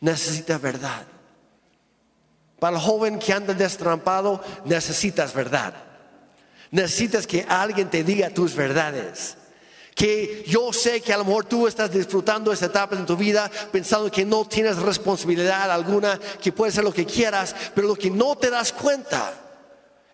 [0.00, 1.06] Necesita verdad.
[2.58, 5.74] Para el joven que anda destrampado, necesitas verdad.
[6.70, 9.36] Necesitas que alguien te diga tus verdades.
[9.96, 13.50] Que yo sé que a lo mejor tú estás disfrutando esta etapa en tu vida
[13.72, 18.10] pensando que no tienes responsabilidad alguna, que puedes hacer lo que quieras, pero lo que
[18.10, 19.32] no te das cuenta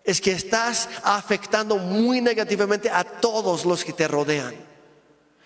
[0.03, 4.55] es que estás afectando muy negativamente a todos los que te rodean.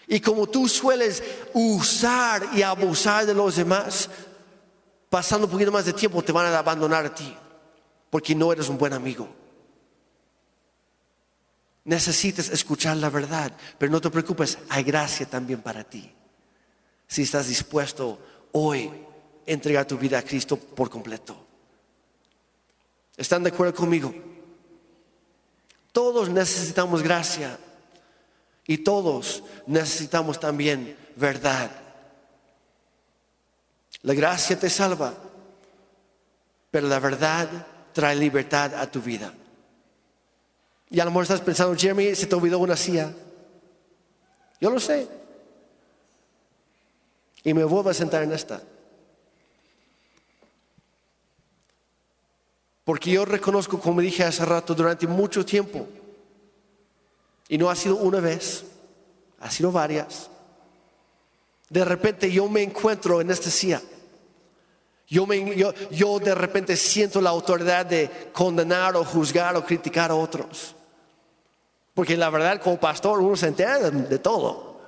[0.08, 1.23] Y como tú sueles
[1.54, 4.08] usar y abusar de los demás,
[5.10, 7.36] pasando un poquito más de tiempo te van a abandonar a ti
[8.10, 9.28] porque no eres un buen amigo.
[11.88, 16.12] Necesitas escuchar la verdad, pero no te preocupes, hay gracia también para ti.
[17.08, 18.19] Si estás dispuesto
[18.52, 21.47] hoy a entregar tu vida a Cristo por completo.
[23.15, 24.13] ¿Están de acuerdo conmigo?
[25.93, 27.58] Todos necesitamos gracia
[28.65, 31.71] y todos necesitamos también verdad.
[34.02, 35.13] La gracia te salva,
[36.69, 37.47] pero la verdad
[37.93, 39.32] trae libertad a tu vida.
[40.89, 43.13] Y a lo mejor estás pensando, Jeremy, se te olvidó una silla.
[44.60, 45.08] Yo lo sé.
[47.43, 48.62] Y me vuelvo a sentar en esta.
[52.84, 55.86] Porque yo reconozco, como dije hace rato, durante mucho tiempo,
[57.50, 58.63] y no ha sido una vez,
[59.39, 60.30] ha sido varias,
[61.69, 63.82] de repente yo me encuentro en esta silla
[65.10, 65.26] yo,
[65.89, 70.76] yo, de repente siento la autoridad de condenar o juzgar o criticar a otros.
[71.97, 74.79] Porque la verdad, como pastor, uno se entera de, todo.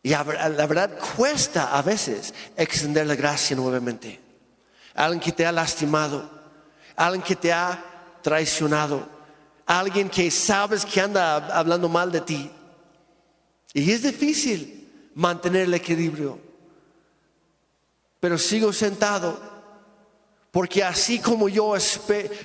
[0.00, 4.20] Y la verdad cuesta a veces extender la gracia nuevamente.
[4.94, 6.30] alguien que te ha lastimado,
[6.94, 7.84] alguien que te ha
[8.22, 9.08] traicionado,
[9.66, 12.48] alguien que sabes que anda hablando mal de ti.
[13.72, 16.38] Y es difícil mantener el equilibrio.
[18.20, 19.36] Pero sigo sentado
[20.52, 21.74] porque así como yo,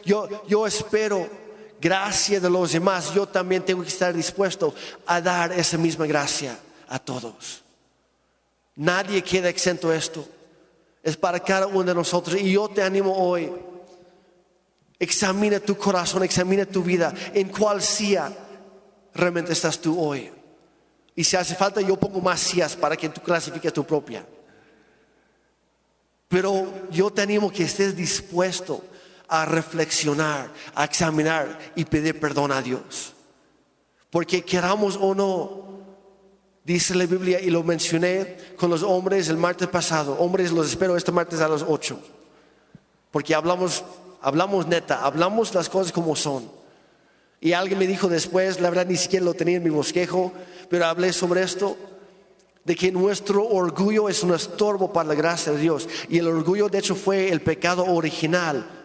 [0.03, 1.48] yo, yo espero
[1.79, 4.73] gracia de los demás, yo también tengo que estar dispuesto
[5.05, 7.61] a dar esa misma gracia a todos.
[8.75, 10.27] Nadie queda exento de esto.
[11.03, 12.39] Es para cada uno de nosotros.
[12.39, 13.51] Y yo te animo hoy.
[14.97, 18.31] Examina tu corazón, examina tu vida, en cuál sea
[19.13, 20.31] realmente estás tú hoy.
[21.15, 24.25] Y si hace falta, yo pongo más sías para que tú clasifiques tu propia.
[26.27, 28.83] Pero yo te animo que estés dispuesto
[29.29, 33.13] a reflexionar, a examinar y pedir perdón a Dios.
[34.09, 35.69] Porque queramos o no,
[36.63, 40.13] dice la Biblia y lo mencioné con los hombres el martes pasado.
[40.19, 41.99] Hombres, los espero este martes a las 8.
[43.11, 43.83] Porque hablamos,
[44.21, 46.51] hablamos neta, hablamos las cosas como son.
[47.39, 50.33] Y alguien me dijo después, la verdad ni siquiera lo tenía en mi bosquejo,
[50.69, 51.77] pero hablé sobre esto,
[52.65, 55.87] de que nuestro orgullo es un estorbo para la gracia de Dios.
[56.09, 58.78] Y el orgullo de hecho fue el pecado original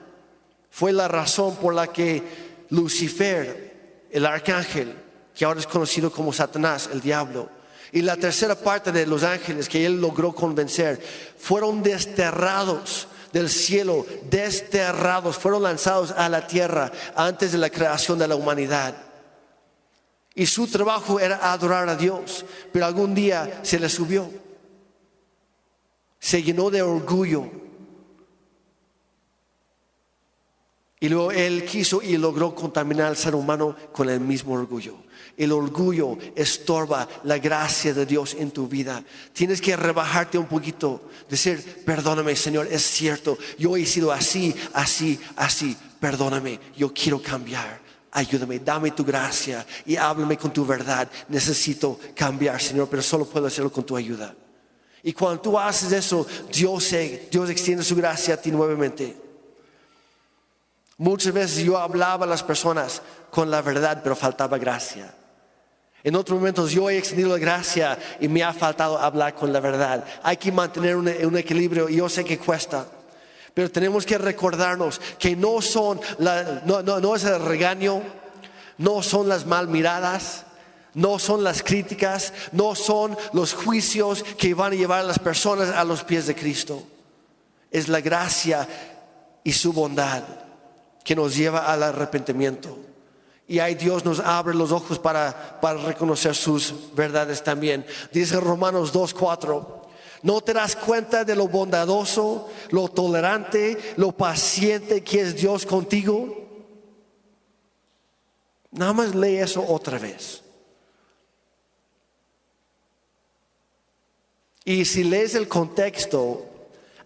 [0.74, 4.92] fue la razón por la que Lucifer, el arcángel,
[5.32, 7.48] que ahora es conocido como Satanás, el diablo,
[7.92, 11.00] y la tercera parte de los ángeles que él logró convencer,
[11.38, 18.26] fueron desterrados del cielo, desterrados, fueron lanzados a la tierra antes de la creación de
[18.26, 18.96] la humanidad.
[20.34, 24.28] Y su trabajo era adorar a Dios, pero algún día se le subió.
[26.18, 27.48] Se llenó de orgullo,
[31.04, 34.96] Y luego él quiso y logró contaminar al ser humano con el mismo orgullo.
[35.36, 39.04] El orgullo estorba la gracia de Dios en tu vida.
[39.34, 45.20] Tienes que rebajarte un poquito, decir, perdóname Señor, es cierto, yo he sido así, así,
[45.36, 47.82] así, perdóname, yo quiero cambiar.
[48.10, 51.10] Ayúdame, dame tu gracia y háblame con tu verdad.
[51.28, 54.34] Necesito cambiar, Señor, pero solo puedo hacerlo con tu ayuda.
[55.02, 56.94] Y cuando tú haces eso, Dios,
[57.30, 59.23] Dios extiende su gracia a ti nuevamente.
[60.96, 65.12] Muchas veces yo hablaba a las personas con la verdad, pero faltaba gracia.
[66.04, 69.59] En otros momentos yo he extendido la gracia y me ha faltado hablar con la
[69.59, 70.04] verdad.
[70.22, 72.87] Hay que mantener un, equilibrio y yo sé que cuesta.
[73.54, 76.00] Pero tenemos que recordarnos que no son,
[76.64, 78.02] no, no es el regaño,
[78.78, 80.44] no son las mal miradas,
[80.92, 85.70] no son las críticas, no son los juicios que van a llevar a las personas
[85.70, 86.83] a los pies de Cristo.
[87.70, 88.68] Es la gracia
[89.42, 90.43] y su bondad
[91.04, 92.76] que nos lleva al arrepentimiento.
[93.46, 97.84] Y ahí Dios nos abre los ojos para, para reconocer sus verdades también.
[98.10, 99.82] Dice Romanos 2.4.
[100.22, 106.42] ¿No te das cuenta de lo bondadoso, lo tolerante, lo paciente que es Dios contigo?
[108.70, 110.40] Nada más lee eso otra vez.
[114.64, 116.46] Y si lees el contexto,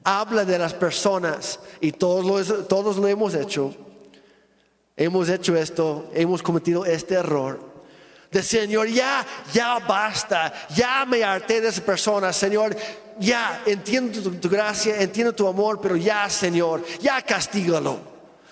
[0.04, 3.74] habla de las personas, y todos todos lo hemos hecho,
[4.98, 7.60] hemos hecho esto, hemos cometido este error.
[8.30, 12.76] De Señor, ya, ya basta, ya me harté de esa persona, Señor,
[13.18, 17.98] ya entiendo tu, gracia, entiendo tu amor, pero ya, Señor, ya castígalo.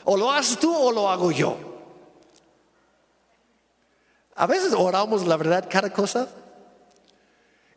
[0.04, 1.58] O lo haces tú o lo hago yo.
[4.36, 6.28] A veces oramos la verdad cada cosa.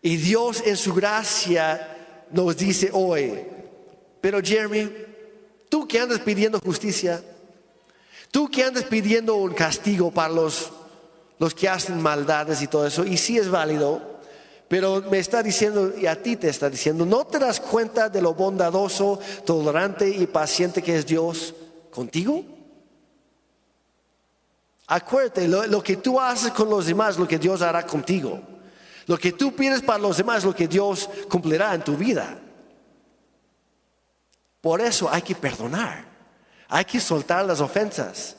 [0.02, 1.98] Y Dios en su gracia
[2.32, 3.46] nos dice hoy,
[4.22, 4.90] pero Jeremy,
[5.68, 7.22] tú que andas pidiendo justicia,
[8.32, 10.72] Tú que andas pidiendo un castigo para los,
[11.40, 14.20] los que hacen maldades y todo eso, y sí es válido,
[14.68, 18.22] pero me está diciendo, y a ti te está diciendo, ¿no te das cuenta de
[18.22, 21.56] lo bondadoso, tolerante y paciente que es Dios
[21.90, 22.46] contigo?
[24.86, 28.40] Acuérdate, lo, lo, que tú haces con los demás, lo que Dios hará contigo.
[29.08, 32.38] Lo que tú pides para los demás, lo que Dios cumplirá en tu vida.
[34.62, 36.09] Por eso hay que perdonar.
[36.70, 38.36] Hay que soltar las ofensas.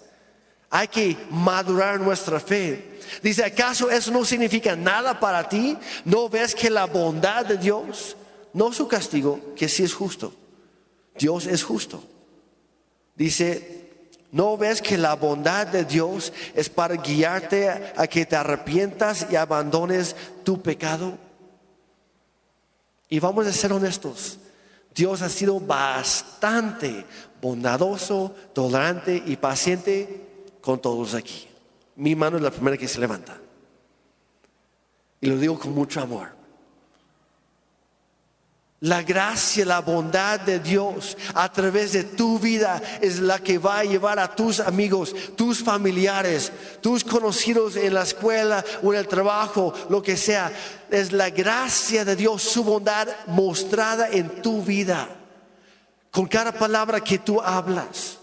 [0.71, 3.01] Hay que madurar nuestra fe.
[3.23, 5.77] Dice, ¿acaso eso no significa nada para ti?
[6.05, 8.17] ¿No ves que la bondad de Dios,
[8.53, 10.33] no su castigo, que sí es justo?
[11.19, 12.05] Dios es justo.
[13.17, 13.99] Dice,
[14.31, 19.35] ¿no ves que la bondad de Dios es para guiarte a que te arrepientas y
[19.35, 21.19] abandones tu pecado?
[23.09, 24.39] Y vamos a ser honestos.
[24.95, 27.05] Dios ha sido bastante
[27.41, 30.27] bondadoso, tolerante y paciente
[30.61, 31.49] con todos aquí.
[31.97, 33.39] Mi mano es la primera que se levanta.
[35.21, 36.41] Y lo digo con mucho amor.
[38.83, 43.81] La gracia, la bondad de Dios a través de tu vida es la que va
[43.81, 49.07] a llevar a tus amigos, tus familiares, tus conocidos en la escuela o en el
[49.07, 50.51] trabajo, lo que sea.
[50.91, 55.07] Es la gracia de Dios, su bondad mostrada en tu vida,
[56.11, 58.19] con cada palabra que tú hablas.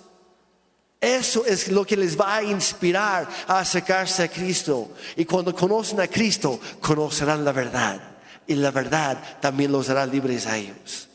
[1.00, 4.94] Eso es lo que les va a inspirar a acercarse a Cristo.
[5.16, 8.02] Y cuando conocen a Cristo, conocerán la verdad.
[8.48, 11.08] Y la verdad también los hará libres a ellos.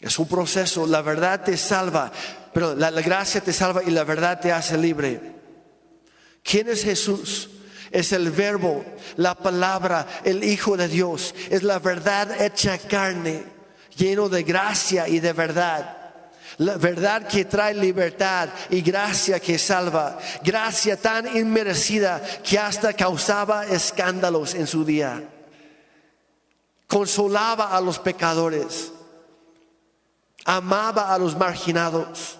[0.00, 0.86] Es un proceso.
[0.86, 2.12] La verdad te salva,
[2.54, 5.20] pero la, la gracia te salva y la verdad te hace libre.
[6.42, 7.50] ¿Quién es Jesús?
[7.90, 8.84] Es el verbo,
[9.16, 11.34] la palabra, el Hijo de Dios.
[11.50, 13.42] Es la verdad hecha carne,
[13.96, 15.96] lleno de gracia y de verdad.
[16.58, 20.18] La verdad que trae libertad y gracia que salva.
[20.42, 25.22] Gracia tan inmerecida que hasta causaba escándalos en su día.
[26.86, 28.92] Consolaba a los pecadores.
[30.44, 32.36] Amaba a los marginados.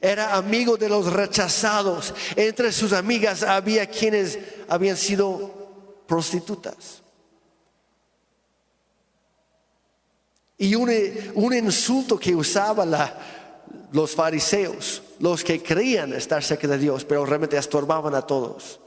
[0.00, 2.14] Era amigo de los rechazados.
[2.36, 4.38] Entre sus amigas había quienes
[4.68, 6.99] habían sido prostitutas.
[10.60, 10.90] Y un,
[11.36, 12.94] un insulto que usaban
[13.92, 18.78] los fariseos, los que creían estar cerca de Dios, pero realmente estorbaban a todos.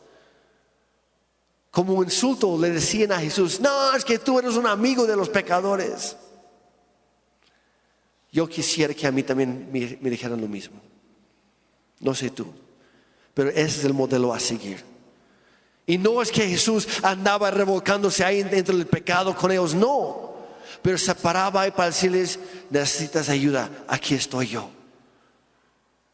[1.72, 5.16] Como un insulto le decían a Jesús, no, es que tú eres un amigo de
[5.16, 6.16] los pecadores.
[8.32, 10.80] Yo quisiera que a mí también me, dijeran lo mismo.
[12.02, 12.54] No sé tú,
[13.34, 14.84] pero ese es el modelo a seguir.
[15.88, 20.33] Y no es que Jesús andaba revolcándose ahí dentro del pecado con ellos, no
[20.84, 22.38] pero se paraba ahí para decirles,
[22.70, 24.70] necesitas ayuda, aquí estoy yo.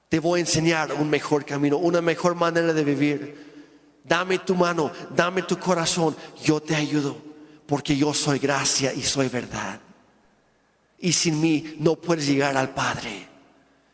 [0.07, 3.49] Te voy a enseñar un mejor camino, una mejor manera de vivir.
[4.03, 7.17] Dame tu mano, dame tu corazón, yo te ayudo,
[7.65, 9.79] porque yo soy gracia y soy verdad.
[10.99, 13.27] Y sin mí no puedes llegar al Padre.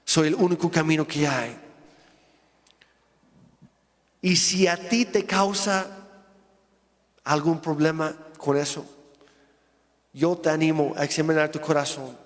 [0.04, 1.58] Soy el único camino que hay.
[4.22, 5.88] Y si a ti te causa
[7.24, 8.95] algún problema con eso,
[10.16, 12.18] yo te animo a examinar tu corazón.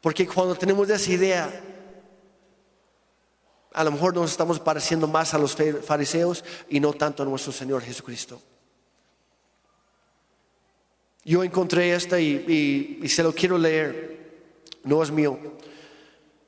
[0.00, 1.50] Porque cuando tenemos esa idea,
[3.74, 5.54] a lo mejor nos estamos pareciendo más a los
[5.84, 8.40] fariseos y no tanto a nuestro Señor Jesucristo.
[11.22, 14.18] Yo encontré esta y, se lo quiero leer.
[14.82, 15.38] No es mío,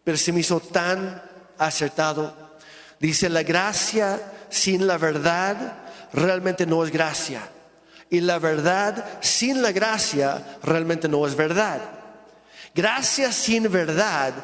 [0.03, 1.23] pero se me hizo tan
[1.59, 2.35] acertado.
[2.99, 7.47] Dice, la gracia sin la verdad realmente no es gracia.
[8.13, 11.81] Y la verdad sin la gracia realmente no es verdad.
[12.75, 14.35] Gracia sin verdad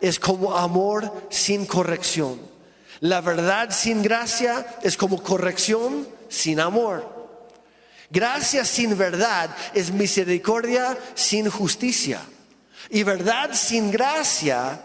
[0.00, 2.40] es como amor sin corrección.
[3.00, 7.42] La verdad sin gracia es como corrección sin amor.
[8.10, 12.20] Gracia sin verdad es misericordia sin justicia.
[12.90, 14.80] Y verdad sin gracia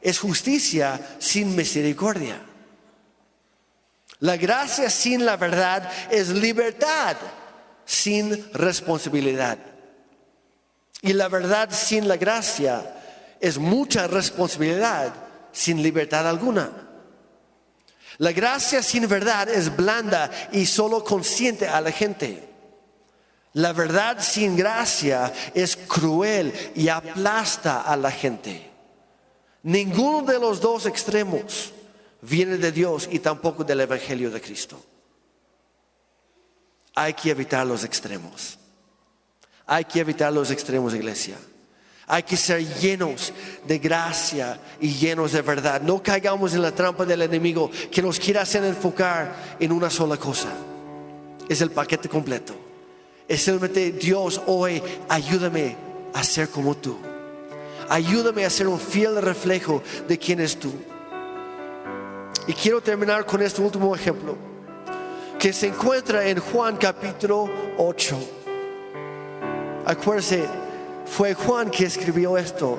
[0.00, 2.40] es justicia sin misericordia.
[4.20, 7.18] La gracia sin la verdad es libertad
[7.84, 9.58] sin responsabilidad.
[11.02, 15.12] Y la verdad sin la gracia es mucha responsabilidad
[15.52, 16.70] sin libertad alguna.
[18.18, 22.48] La gracia sin verdad es blanda y solo consciente a la gente.
[23.54, 28.70] La verdad sin gracia es cruel y aplasta a la gente.
[29.62, 31.72] Ninguno de los dos extremos
[32.20, 34.82] viene de Dios y tampoco del Evangelio de Cristo.
[36.94, 38.58] Hay que evitar los extremos.
[39.66, 41.36] Hay que evitar los extremos, iglesia.
[42.06, 43.32] Hay que ser llenos
[43.66, 45.80] de gracia y llenos de verdad.
[45.80, 50.16] No caigamos en la trampa del enemigo que nos quiere hacer enfocar en una sola
[50.16, 50.48] cosa.
[51.48, 52.54] Es el paquete completo.
[53.26, 55.76] Es simplemente Dios hoy, ayúdame
[56.12, 56.98] a ser como tú.
[57.88, 60.72] Ayúdame a ser un fiel reflejo de quién es tú.
[62.46, 64.53] Y quiero terminar con este último ejemplo
[65.44, 68.16] que se encuentra en Juan capítulo 8.
[69.84, 70.46] Acuérdense,
[71.04, 72.78] fue Juan que escribió esto,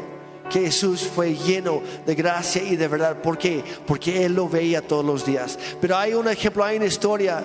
[0.50, 3.22] que Jesús fue lleno de gracia y de verdad.
[3.22, 3.64] ¿Por qué?
[3.86, 5.60] Porque él lo veía todos los días.
[5.80, 7.44] Pero hay un ejemplo, hay una historia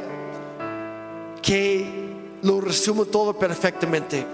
[1.42, 1.84] que
[2.40, 4.26] lo resume todo perfectamente.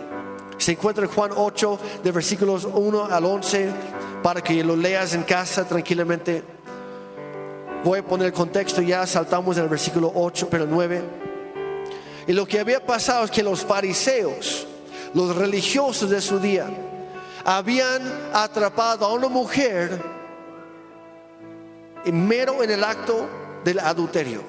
[0.56, 3.70] Se encuentra en Juan 8, de versículos 1 al 11,
[4.22, 6.55] para que lo leas en casa tranquilamente.
[7.84, 11.02] Voy a poner el contexto, ya saltamos en el versículo 8, pero 9.
[12.26, 14.66] Y lo que había pasado es que los fariseos,
[15.14, 16.66] los religiosos de su día,
[17.44, 18.02] habían
[18.32, 20.02] atrapado a una mujer
[22.12, 23.28] mero en el acto
[23.64, 24.42] del adulterio.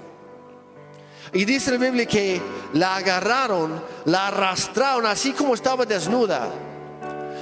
[1.33, 2.41] Y dice la Biblia que
[2.73, 6.47] la agarraron, la arrastraron así como estaba desnuda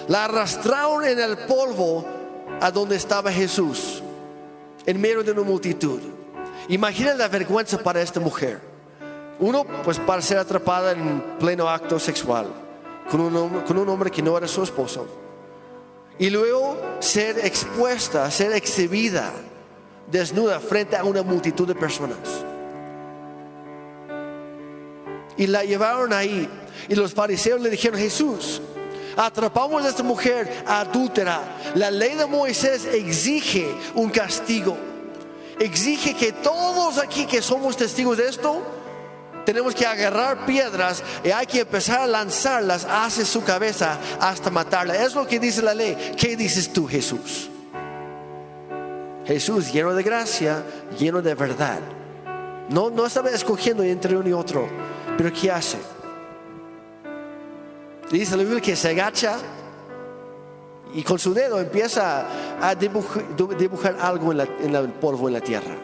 [0.08, 2.06] La arrastraron en el polvo
[2.62, 4.02] a donde estaba Jesús,
[4.86, 6.00] en medio de una multitud.
[6.70, 8.60] Imagina la vergüenza para esta mujer.
[9.40, 12.48] Uno, pues para ser atrapada en pleno acto sexual
[13.10, 15.06] con un, hombre, con un hombre que no era su esposo.
[16.18, 19.32] Y luego ser expuesta, ser exhibida
[20.10, 22.18] desnuda frente a una multitud de personas.
[25.38, 26.50] Y la llevaron ahí.
[26.88, 28.62] Y los fariseos le dijeron, Jesús,
[29.16, 31.42] atrapamos a esta mujer adúltera.
[31.76, 34.78] La ley de Moisés exige un castigo.
[35.60, 38.62] Exige que todos aquí que somos testigos de esto,
[39.46, 44.96] tenemos que agarrar piedras y hay que empezar a lanzarlas hacia su cabeza hasta matarla.
[44.96, 46.14] Es lo que dice la ley.
[46.18, 47.50] ¿Qué dices tú, Jesús?
[49.26, 50.64] Jesús lleno de gracia,
[51.00, 51.80] lleno de verdad.
[52.70, 54.68] No, no estaba escogiendo entre uno y otro,
[55.18, 55.78] pero ¿qué hace?
[58.18, 59.38] Dice la Biblia que se agacha
[60.94, 62.26] y con su dedo empieza
[62.62, 65.76] a dibujar, algo en, en el polvo en la tierra.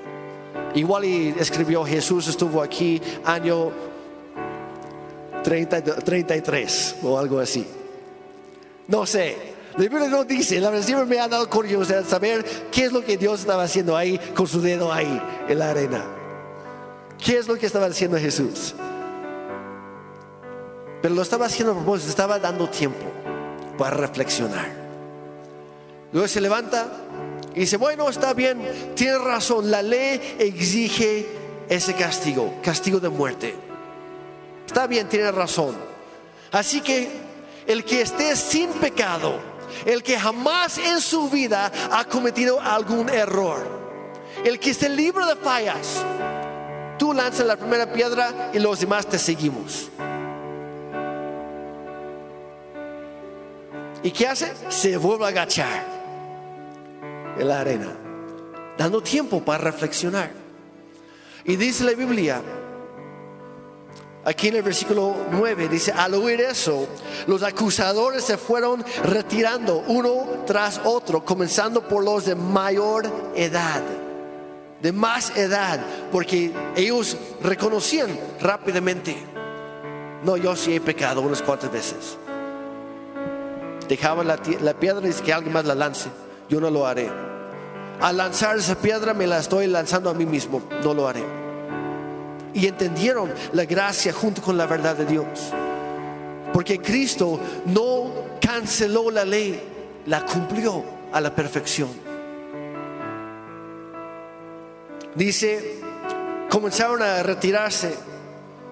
[0.74, 3.72] Igual y escribió Jesús estuvo aquí año
[5.44, 7.68] 30, 33 o algo así.
[8.88, 9.52] No sé.
[9.74, 13.04] La Biblia no dice, la verdad siempre me ha dado curiosidad saber qué es lo
[13.04, 16.06] que Dios estaba haciendo ahí con su dedo ahí en la arena.
[17.18, 18.74] ¿Qué es lo que estaba haciendo Jesús?
[21.02, 23.06] Pero lo estaba haciendo a propósito, estaba dando tiempo
[23.78, 24.82] para reflexionar.
[26.12, 26.88] Luego se levanta
[27.56, 31.28] y dice, bueno, está bien, tiene razón, la ley exige
[31.68, 33.56] ese castigo, castigo de muerte.
[34.66, 35.76] Está bien, tiene razón.
[36.52, 37.10] Así que
[37.66, 39.40] el que esté sin pecado,
[39.86, 43.66] el que jamás en su vida ha cometido algún error,
[44.44, 46.04] el que esté libre de fallas,
[46.98, 49.91] tú lanzas la primera piedra y los demás te seguimos.
[54.04, 54.52] ¿Y qué hace?
[54.70, 55.86] Se vuelve a agachar
[57.38, 57.88] en la arena,
[58.78, 60.32] dando tiempo para reflexionar.
[61.46, 62.42] Y dice la Biblia,
[64.26, 66.88] aquí en el versículo 9, dice, al oír eso,
[67.28, 73.82] los acusadores se fueron retirando uno tras otro, comenzando por los de mayor edad,
[74.82, 75.80] de más edad,
[76.12, 79.16] porque ellos reconocían rápidamente,
[80.24, 82.18] no, yo sí he pecado unas cuantas veces
[83.92, 86.08] dejaba la, piedra y dice que alguien más la lance.
[86.48, 87.10] Yo no lo haré.
[88.00, 90.62] Al lanzar esa piedra me la estoy lanzando a mí mismo.
[90.82, 91.22] No lo haré.
[92.54, 95.26] Y entendieron la gracia junto con la verdad de Dios.
[96.54, 99.62] Porque Cristo no canceló la ley,
[100.06, 101.90] la cumplió a la perfección.
[105.16, 105.82] Dice,
[106.50, 107.94] comenzaron a retirarse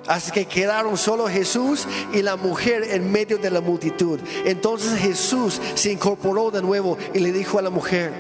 [0.10, 4.20] Así que quedaron solo Jesús y la mujer en medio de la multitud.
[4.44, 8.12] Entonces Jesús se incorporó de nuevo y le dijo a la mujer,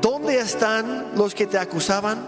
[0.00, 2.24] ¿dónde están los que te acusaban?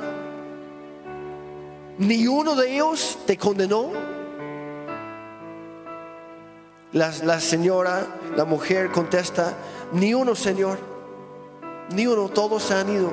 [1.99, 3.93] ¿Ni uno de ellos te condenó?
[6.91, 8.05] La, la señora,
[8.37, 9.55] la mujer contesta,
[9.93, 10.81] ni uno, Señor,
[11.95, 13.13] ni uno, todos se han ido.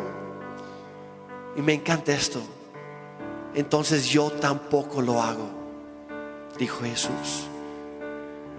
[1.56, 2.42] Y me encanta esto
[3.56, 5.50] entonces yo tampoco lo hago,
[6.58, 7.48] dijo Jesús.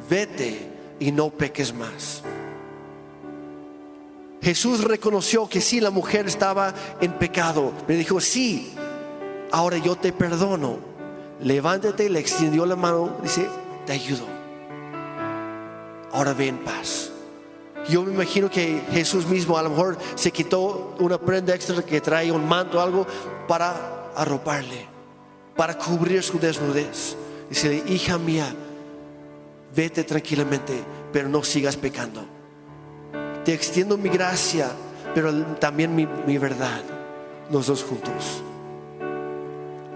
[0.09, 2.23] Vete y no peques más.
[4.41, 7.73] Jesús reconoció que sí, la mujer estaba en pecado.
[7.89, 8.75] Me dijo, sí,
[9.51, 10.79] ahora yo te perdono.
[11.41, 13.49] Levántate, le extendió la mano, dice,
[13.85, 14.25] te ayudo.
[16.13, 17.11] Ahora ve en paz.
[17.89, 22.01] Yo me imagino que Jesús mismo a lo mejor se quitó una prenda extra que
[22.01, 23.07] trae un manto o algo
[23.47, 24.87] para arroparle,
[25.55, 27.17] para cubrir su desnudez.
[27.49, 28.53] Dice, hija mía,
[29.75, 32.25] vete tranquilamente, pero no sigas pecando.
[33.45, 34.71] Te extiendo mi gracia,
[35.15, 36.81] pero también mi, verdad,
[37.51, 38.43] los dos juntos.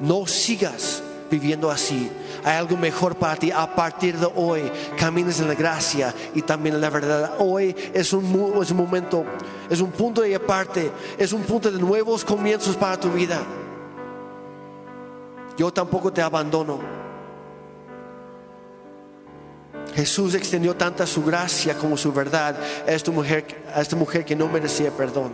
[0.01, 2.11] No sigas viviendo así.
[2.45, 3.51] Hay algo mejor para ti.
[3.51, 7.35] A partir de hoy, camines en la gracia y también en la verdad.
[7.39, 8.25] Hoy es un,
[8.62, 9.25] es un momento,
[9.68, 13.41] es un punto de aparte, es un punto de nuevos comienzos para tu vida
[15.61, 16.80] yo tampoco te abandono.
[19.94, 22.58] Jesús extendió tanta su gracia como su verdad
[22.88, 23.44] a esta mujer,
[23.74, 25.32] a esta mujer que no merecía perdón.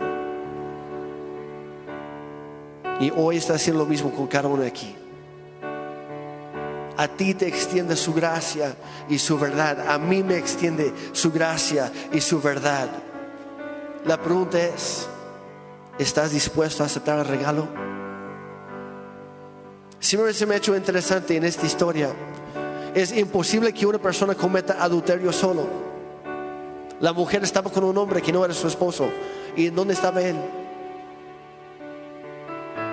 [2.99, 4.97] Y hoy está haciendo lo mismo con cada uno de aquí.
[6.97, 8.75] A ti te extiende su gracia
[9.07, 9.89] y su verdad.
[9.89, 12.89] A mí me extiende su gracia y su verdad.
[14.03, 15.07] La pregunta es,
[15.97, 17.86] ¿estás dispuesto a aceptar el regalo?
[19.99, 22.09] Siempre se me ha hecho interesante en esta historia.
[22.93, 25.67] Es imposible que una persona cometa adulterio solo.
[26.99, 29.09] La mujer estaba con un hombre que no era su esposo.
[29.55, 30.35] ¿Y en dónde estaba él?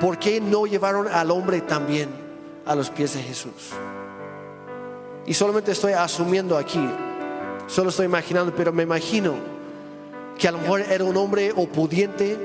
[0.01, 2.09] ¿Por qué no llevaron al hombre también
[2.67, 3.73] a los pies de Jesús?
[5.27, 6.87] Y solamente estoy asumiendo aquí,
[7.67, 9.35] solo estoy imaginando, pero me imagino
[10.39, 12.37] que a lo mejor era un hombre opudiente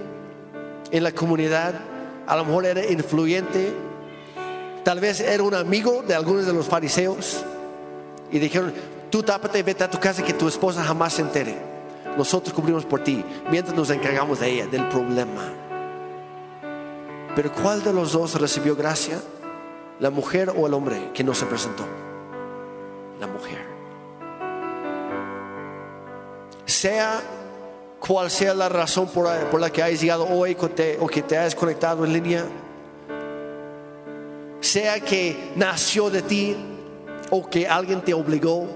[0.91, 1.73] en la comunidad,
[2.25, 3.73] a lo mejor era influyente,
[4.89, 7.45] tal vez era un amigo de algunos de los fariseos
[8.31, 8.73] y dijeron,
[9.11, 11.55] tú tápate, vete a tu casa que tu esposa jamás se entere.
[12.17, 15.43] Nosotros cubrimos por ti mientras nos encargamos de ella, del problema.
[17.35, 19.19] Pero ¿cuál de los dos recibió gracia?
[19.99, 21.85] ¿La mujer o el hombre que no se presentó?
[23.19, 23.63] La mujer.
[26.65, 27.21] Sea
[27.99, 30.57] cual sea la razón por, la que hayas llegado hoy
[30.99, 32.45] o que te hayas conectado en línea,
[34.59, 36.55] sea que nació de ti
[37.29, 38.67] o que alguien te obligó,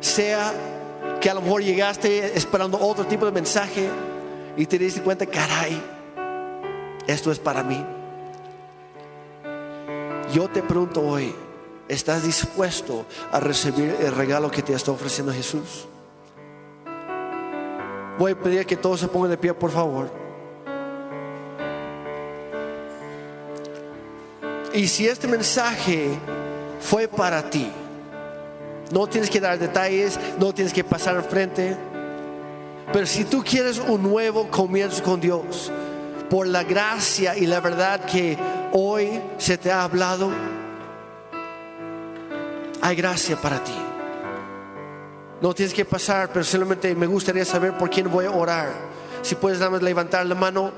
[0.00, 0.52] sea
[1.20, 3.88] que a lo mejor llegaste esperando otro tipo de mensaje
[4.56, 5.80] y te diste cuenta, caray,
[7.06, 7.84] esto es para mí.
[10.32, 11.34] Yo te pregunto hoy,
[11.88, 15.86] ¿estás dispuesto a recibir el regalo que te está ofreciendo Jesús?
[18.18, 20.23] Voy a pedir que todos se pongan de pie, por favor.
[24.74, 26.18] Y si este mensaje
[26.80, 27.70] fue para ti,
[28.90, 31.76] no tienes que dar detalles, no tienes que pasar enfrente.
[32.92, 35.70] Pero si tú quieres un nuevo comienzo con Dios,
[36.28, 38.36] por la gracia y la verdad que
[38.72, 40.32] hoy se te ha hablado,
[42.80, 43.78] hay gracia para ti.
[45.40, 48.72] No tienes que pasar, pero solamente me gustaría saber por quién voy a orar.
[49.22, 50.72] Si puedes nada más levantar la mano,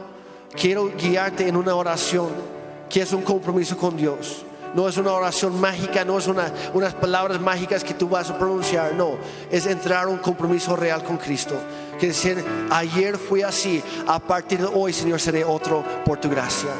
[0.54, 2.55] quiero guiarte en una oración
[2.88, 4.44] que es un compromiso con Dios.
[4.74, 8.38] No es una oración mágica, no es una, unas palabras mágicas que tú vas a
[8.38, 9.12] pronunciar, no.
[9.50, 11.54] Es entrar a un compromiso real con Cristo.
[11.98, 16.70] Que decir, ayer fui así, a partir de hoy, Señor, seré otro por tu gracia.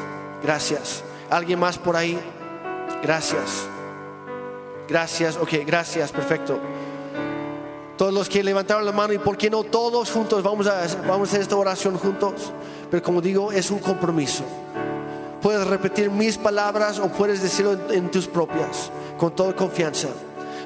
[0.43, 1.03] Gracias.
[1.29, 2.19] ¿Alguien más por ahí?
[3.01, 3.67] Gracias.
[4.87, 6.59] Gracias, ok, gracias, perfecto.
[7.97, 11.29] Todos los que levantaron la mano y por qué no todos juntos vamos a, vamos
[11.29, 12.51] a hacer esta oración juntos.
[12.91, 14.43] Pero como digo, es un compromiso.
[15.47, 20.09] Puedes repetir mis palabras o puedes decirlo en, tus propias, con toda confianza.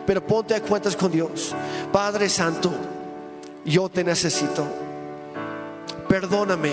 [0.08, 1.54] Pero ponte a cuentas con Dios.
[1.92, 2.72] Padre Santo,
[3.64, 4.66] yo te necesito.
[6.10, 6.72] Perdóname.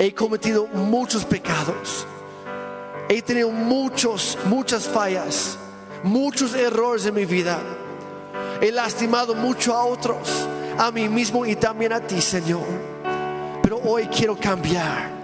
[0.00, 2.08] He cometido muchos pecados.
[3.08, 5.58] He tenido muchos, muchas fallas,
[6.02, 7.60] muchos errores en mi vida
[8.60, 10.44] He lastimado mucho a otros,
[10.76, 12.66] a mí mismo y también a ti, Señor.
[13.62, 15.19] Pero hoy quiero cambiar.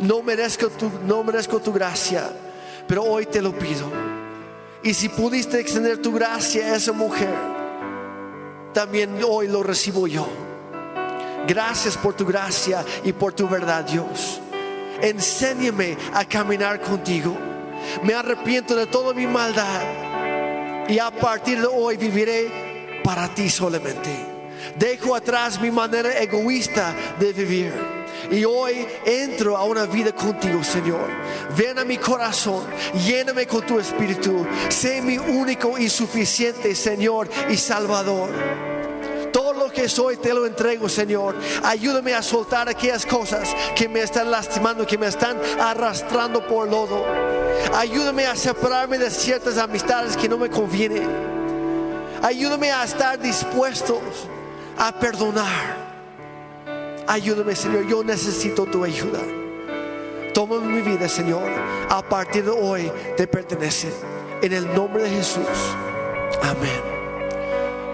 [0.00, 2.30] No merezco tu, no merezco tu gracia,
[2.86, 3.86] pero hoy te lo pido.
[4.82, 7.34] Y si pudiste extender tu gracia a esa mujer,
[8.72, 10.26] también hoy lo recibo yo.
[11.46, 14.40] Gracias por tu gracia y por tu verdad, Dios.
[15.02, 17.36] Enséñame a caminar contigo.
[18.02, 19.82] Me arrepiento de toda mi maldad
[20.88, 24.10] y a partir de hoy viviré para ti solamente.
[24.78, 27.99] Dejo atrás mi manera egoísta de vivir.
[28.30, 31.08] Y hoy entro a una vida contigo, Señor.
[31.56, 32.64] Ven a mi corazón,
[33.06, 34.46] lléname con tu espíritu.
[34.68, 38.30] Sé mi único y suficiente Señor y Salvador.
[39.32, 41.36] Todo lo que soy te lo entrego, Señor.
[41.64, 47.04] Ayúdame a soltar aquellas cosas que me están lastimando, que me están arrastrando por lodo.
[47.74, 51.08] Ayúdame a separarme de ciertas amistades que no me convienen.
[52.22, 54.00] Ayúdame a estar dispuestos
[54.76, 55.89] a perdonar.
[57.10, 57.88] Ayúdame, Señor.
[57.88, 59.18] Yo necesito tu ayuda.
[60.32, 61.42] Toma mi vida, Señor.
[61.88, 63.92] A partir de hoy te pertenece.
[64.40, 65.44] En el nombre de Jesús.
[66.40, 66.80] Amén.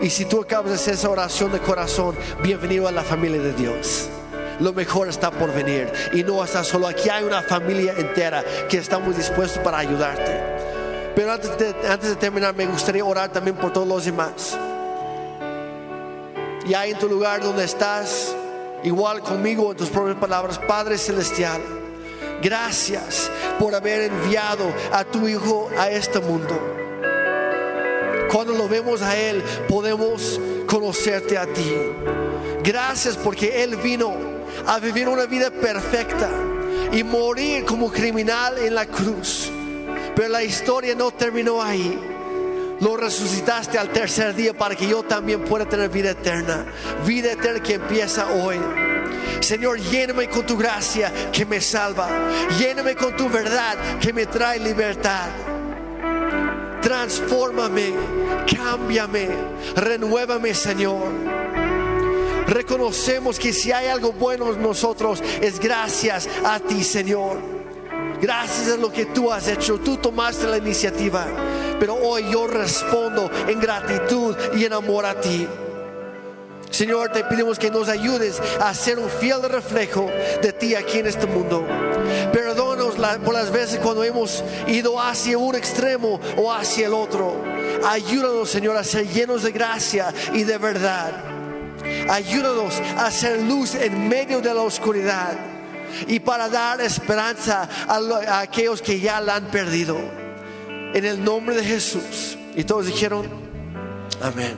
[0.03, 3.55] Y si tú acabas de hacer esa oración de corazón, bienvenido a la familia de
[3.55, 4.11] Dios.
[4.61, 6.87] Lo mejor está por venir y no estás solo.
[6.87, 10.43] Aquí hay una familia entera que está muy dispuesta para ayudarte.
[11.15, 14.59] Pero antes de, antes de terminar, me gustaría orar también por todos los demás.
[16.69, 18.37] Y ahí en tu lugar donde estás,
[18.87, 21.61] igual conmigo en tus propias palabras, Padre Celestial,
[22.41, 26.77] gracias por haber enviado a tu Hijo a este mundo
[28.37, 31.73] cuando lo vemos a Él, podemos conocerte a ti.
[32.63, 34.15] Gracias porque Él vino
[34.67, 36.29] a vivir una vida perfecta
[36.93, 39.51] y morir como criminal en la cruz.
[40.15, 41.99] Pero la historia no terminó ahí.
[42.81, 46.67] Lo resucitaste al tercer día para que yo también pueda tener vida eterna.
[47.07, 48.59] Vida eterna que empieza hoy.
[49.41, 52.09] Señor, lléname con tu gracia que me salva.
[52.59, 55.29] Lléname con tu verdad que me trae libertad.
[56.83, 57.95] transfórmame,
[58.47, 59.29] cámbiame,
[59.75, 61.09] renuévame, Señor.
[62.47, 67.56] Reconocemos que si hay algo bueno en nosotros es gracias a ti, Señor.
[68.21, 69.79] Gracias a lo que tú has hecho.
[69.79, 71.27] Tú tomaste la iniciativa.
[71.79, 75.47] Pero hoy yo respondo en gratitud y en amor a ti.
[76.71, 80.11] Señor, te pedimos que nos ayudes a ser un fiel reflejo
[80.43, 81.67] de ti aquí en este mundo.
[82.33, 87.43] Perdónanos por las veces cuando hemos ido hacia un extremo o hacia el otro.
[87.87, 91.13] Ayúdanos, Señor, a ser llenos de gracia y de verdad.
[92.11, 95.56] Ayúdanos a hacer luz en medio de la oscuridad
[96.07, 99.99] y para dar esperanza a, aquellos que ya la han perdido.
[100.95, 102.39] En el nombre de Jesús.
[102.55, 103.27] Y todos dijeron,
[104.23, 104.57] amén.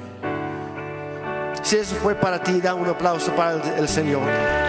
[1.63, 4.68] Si eso fue para ti, da un aplauso para el Señor.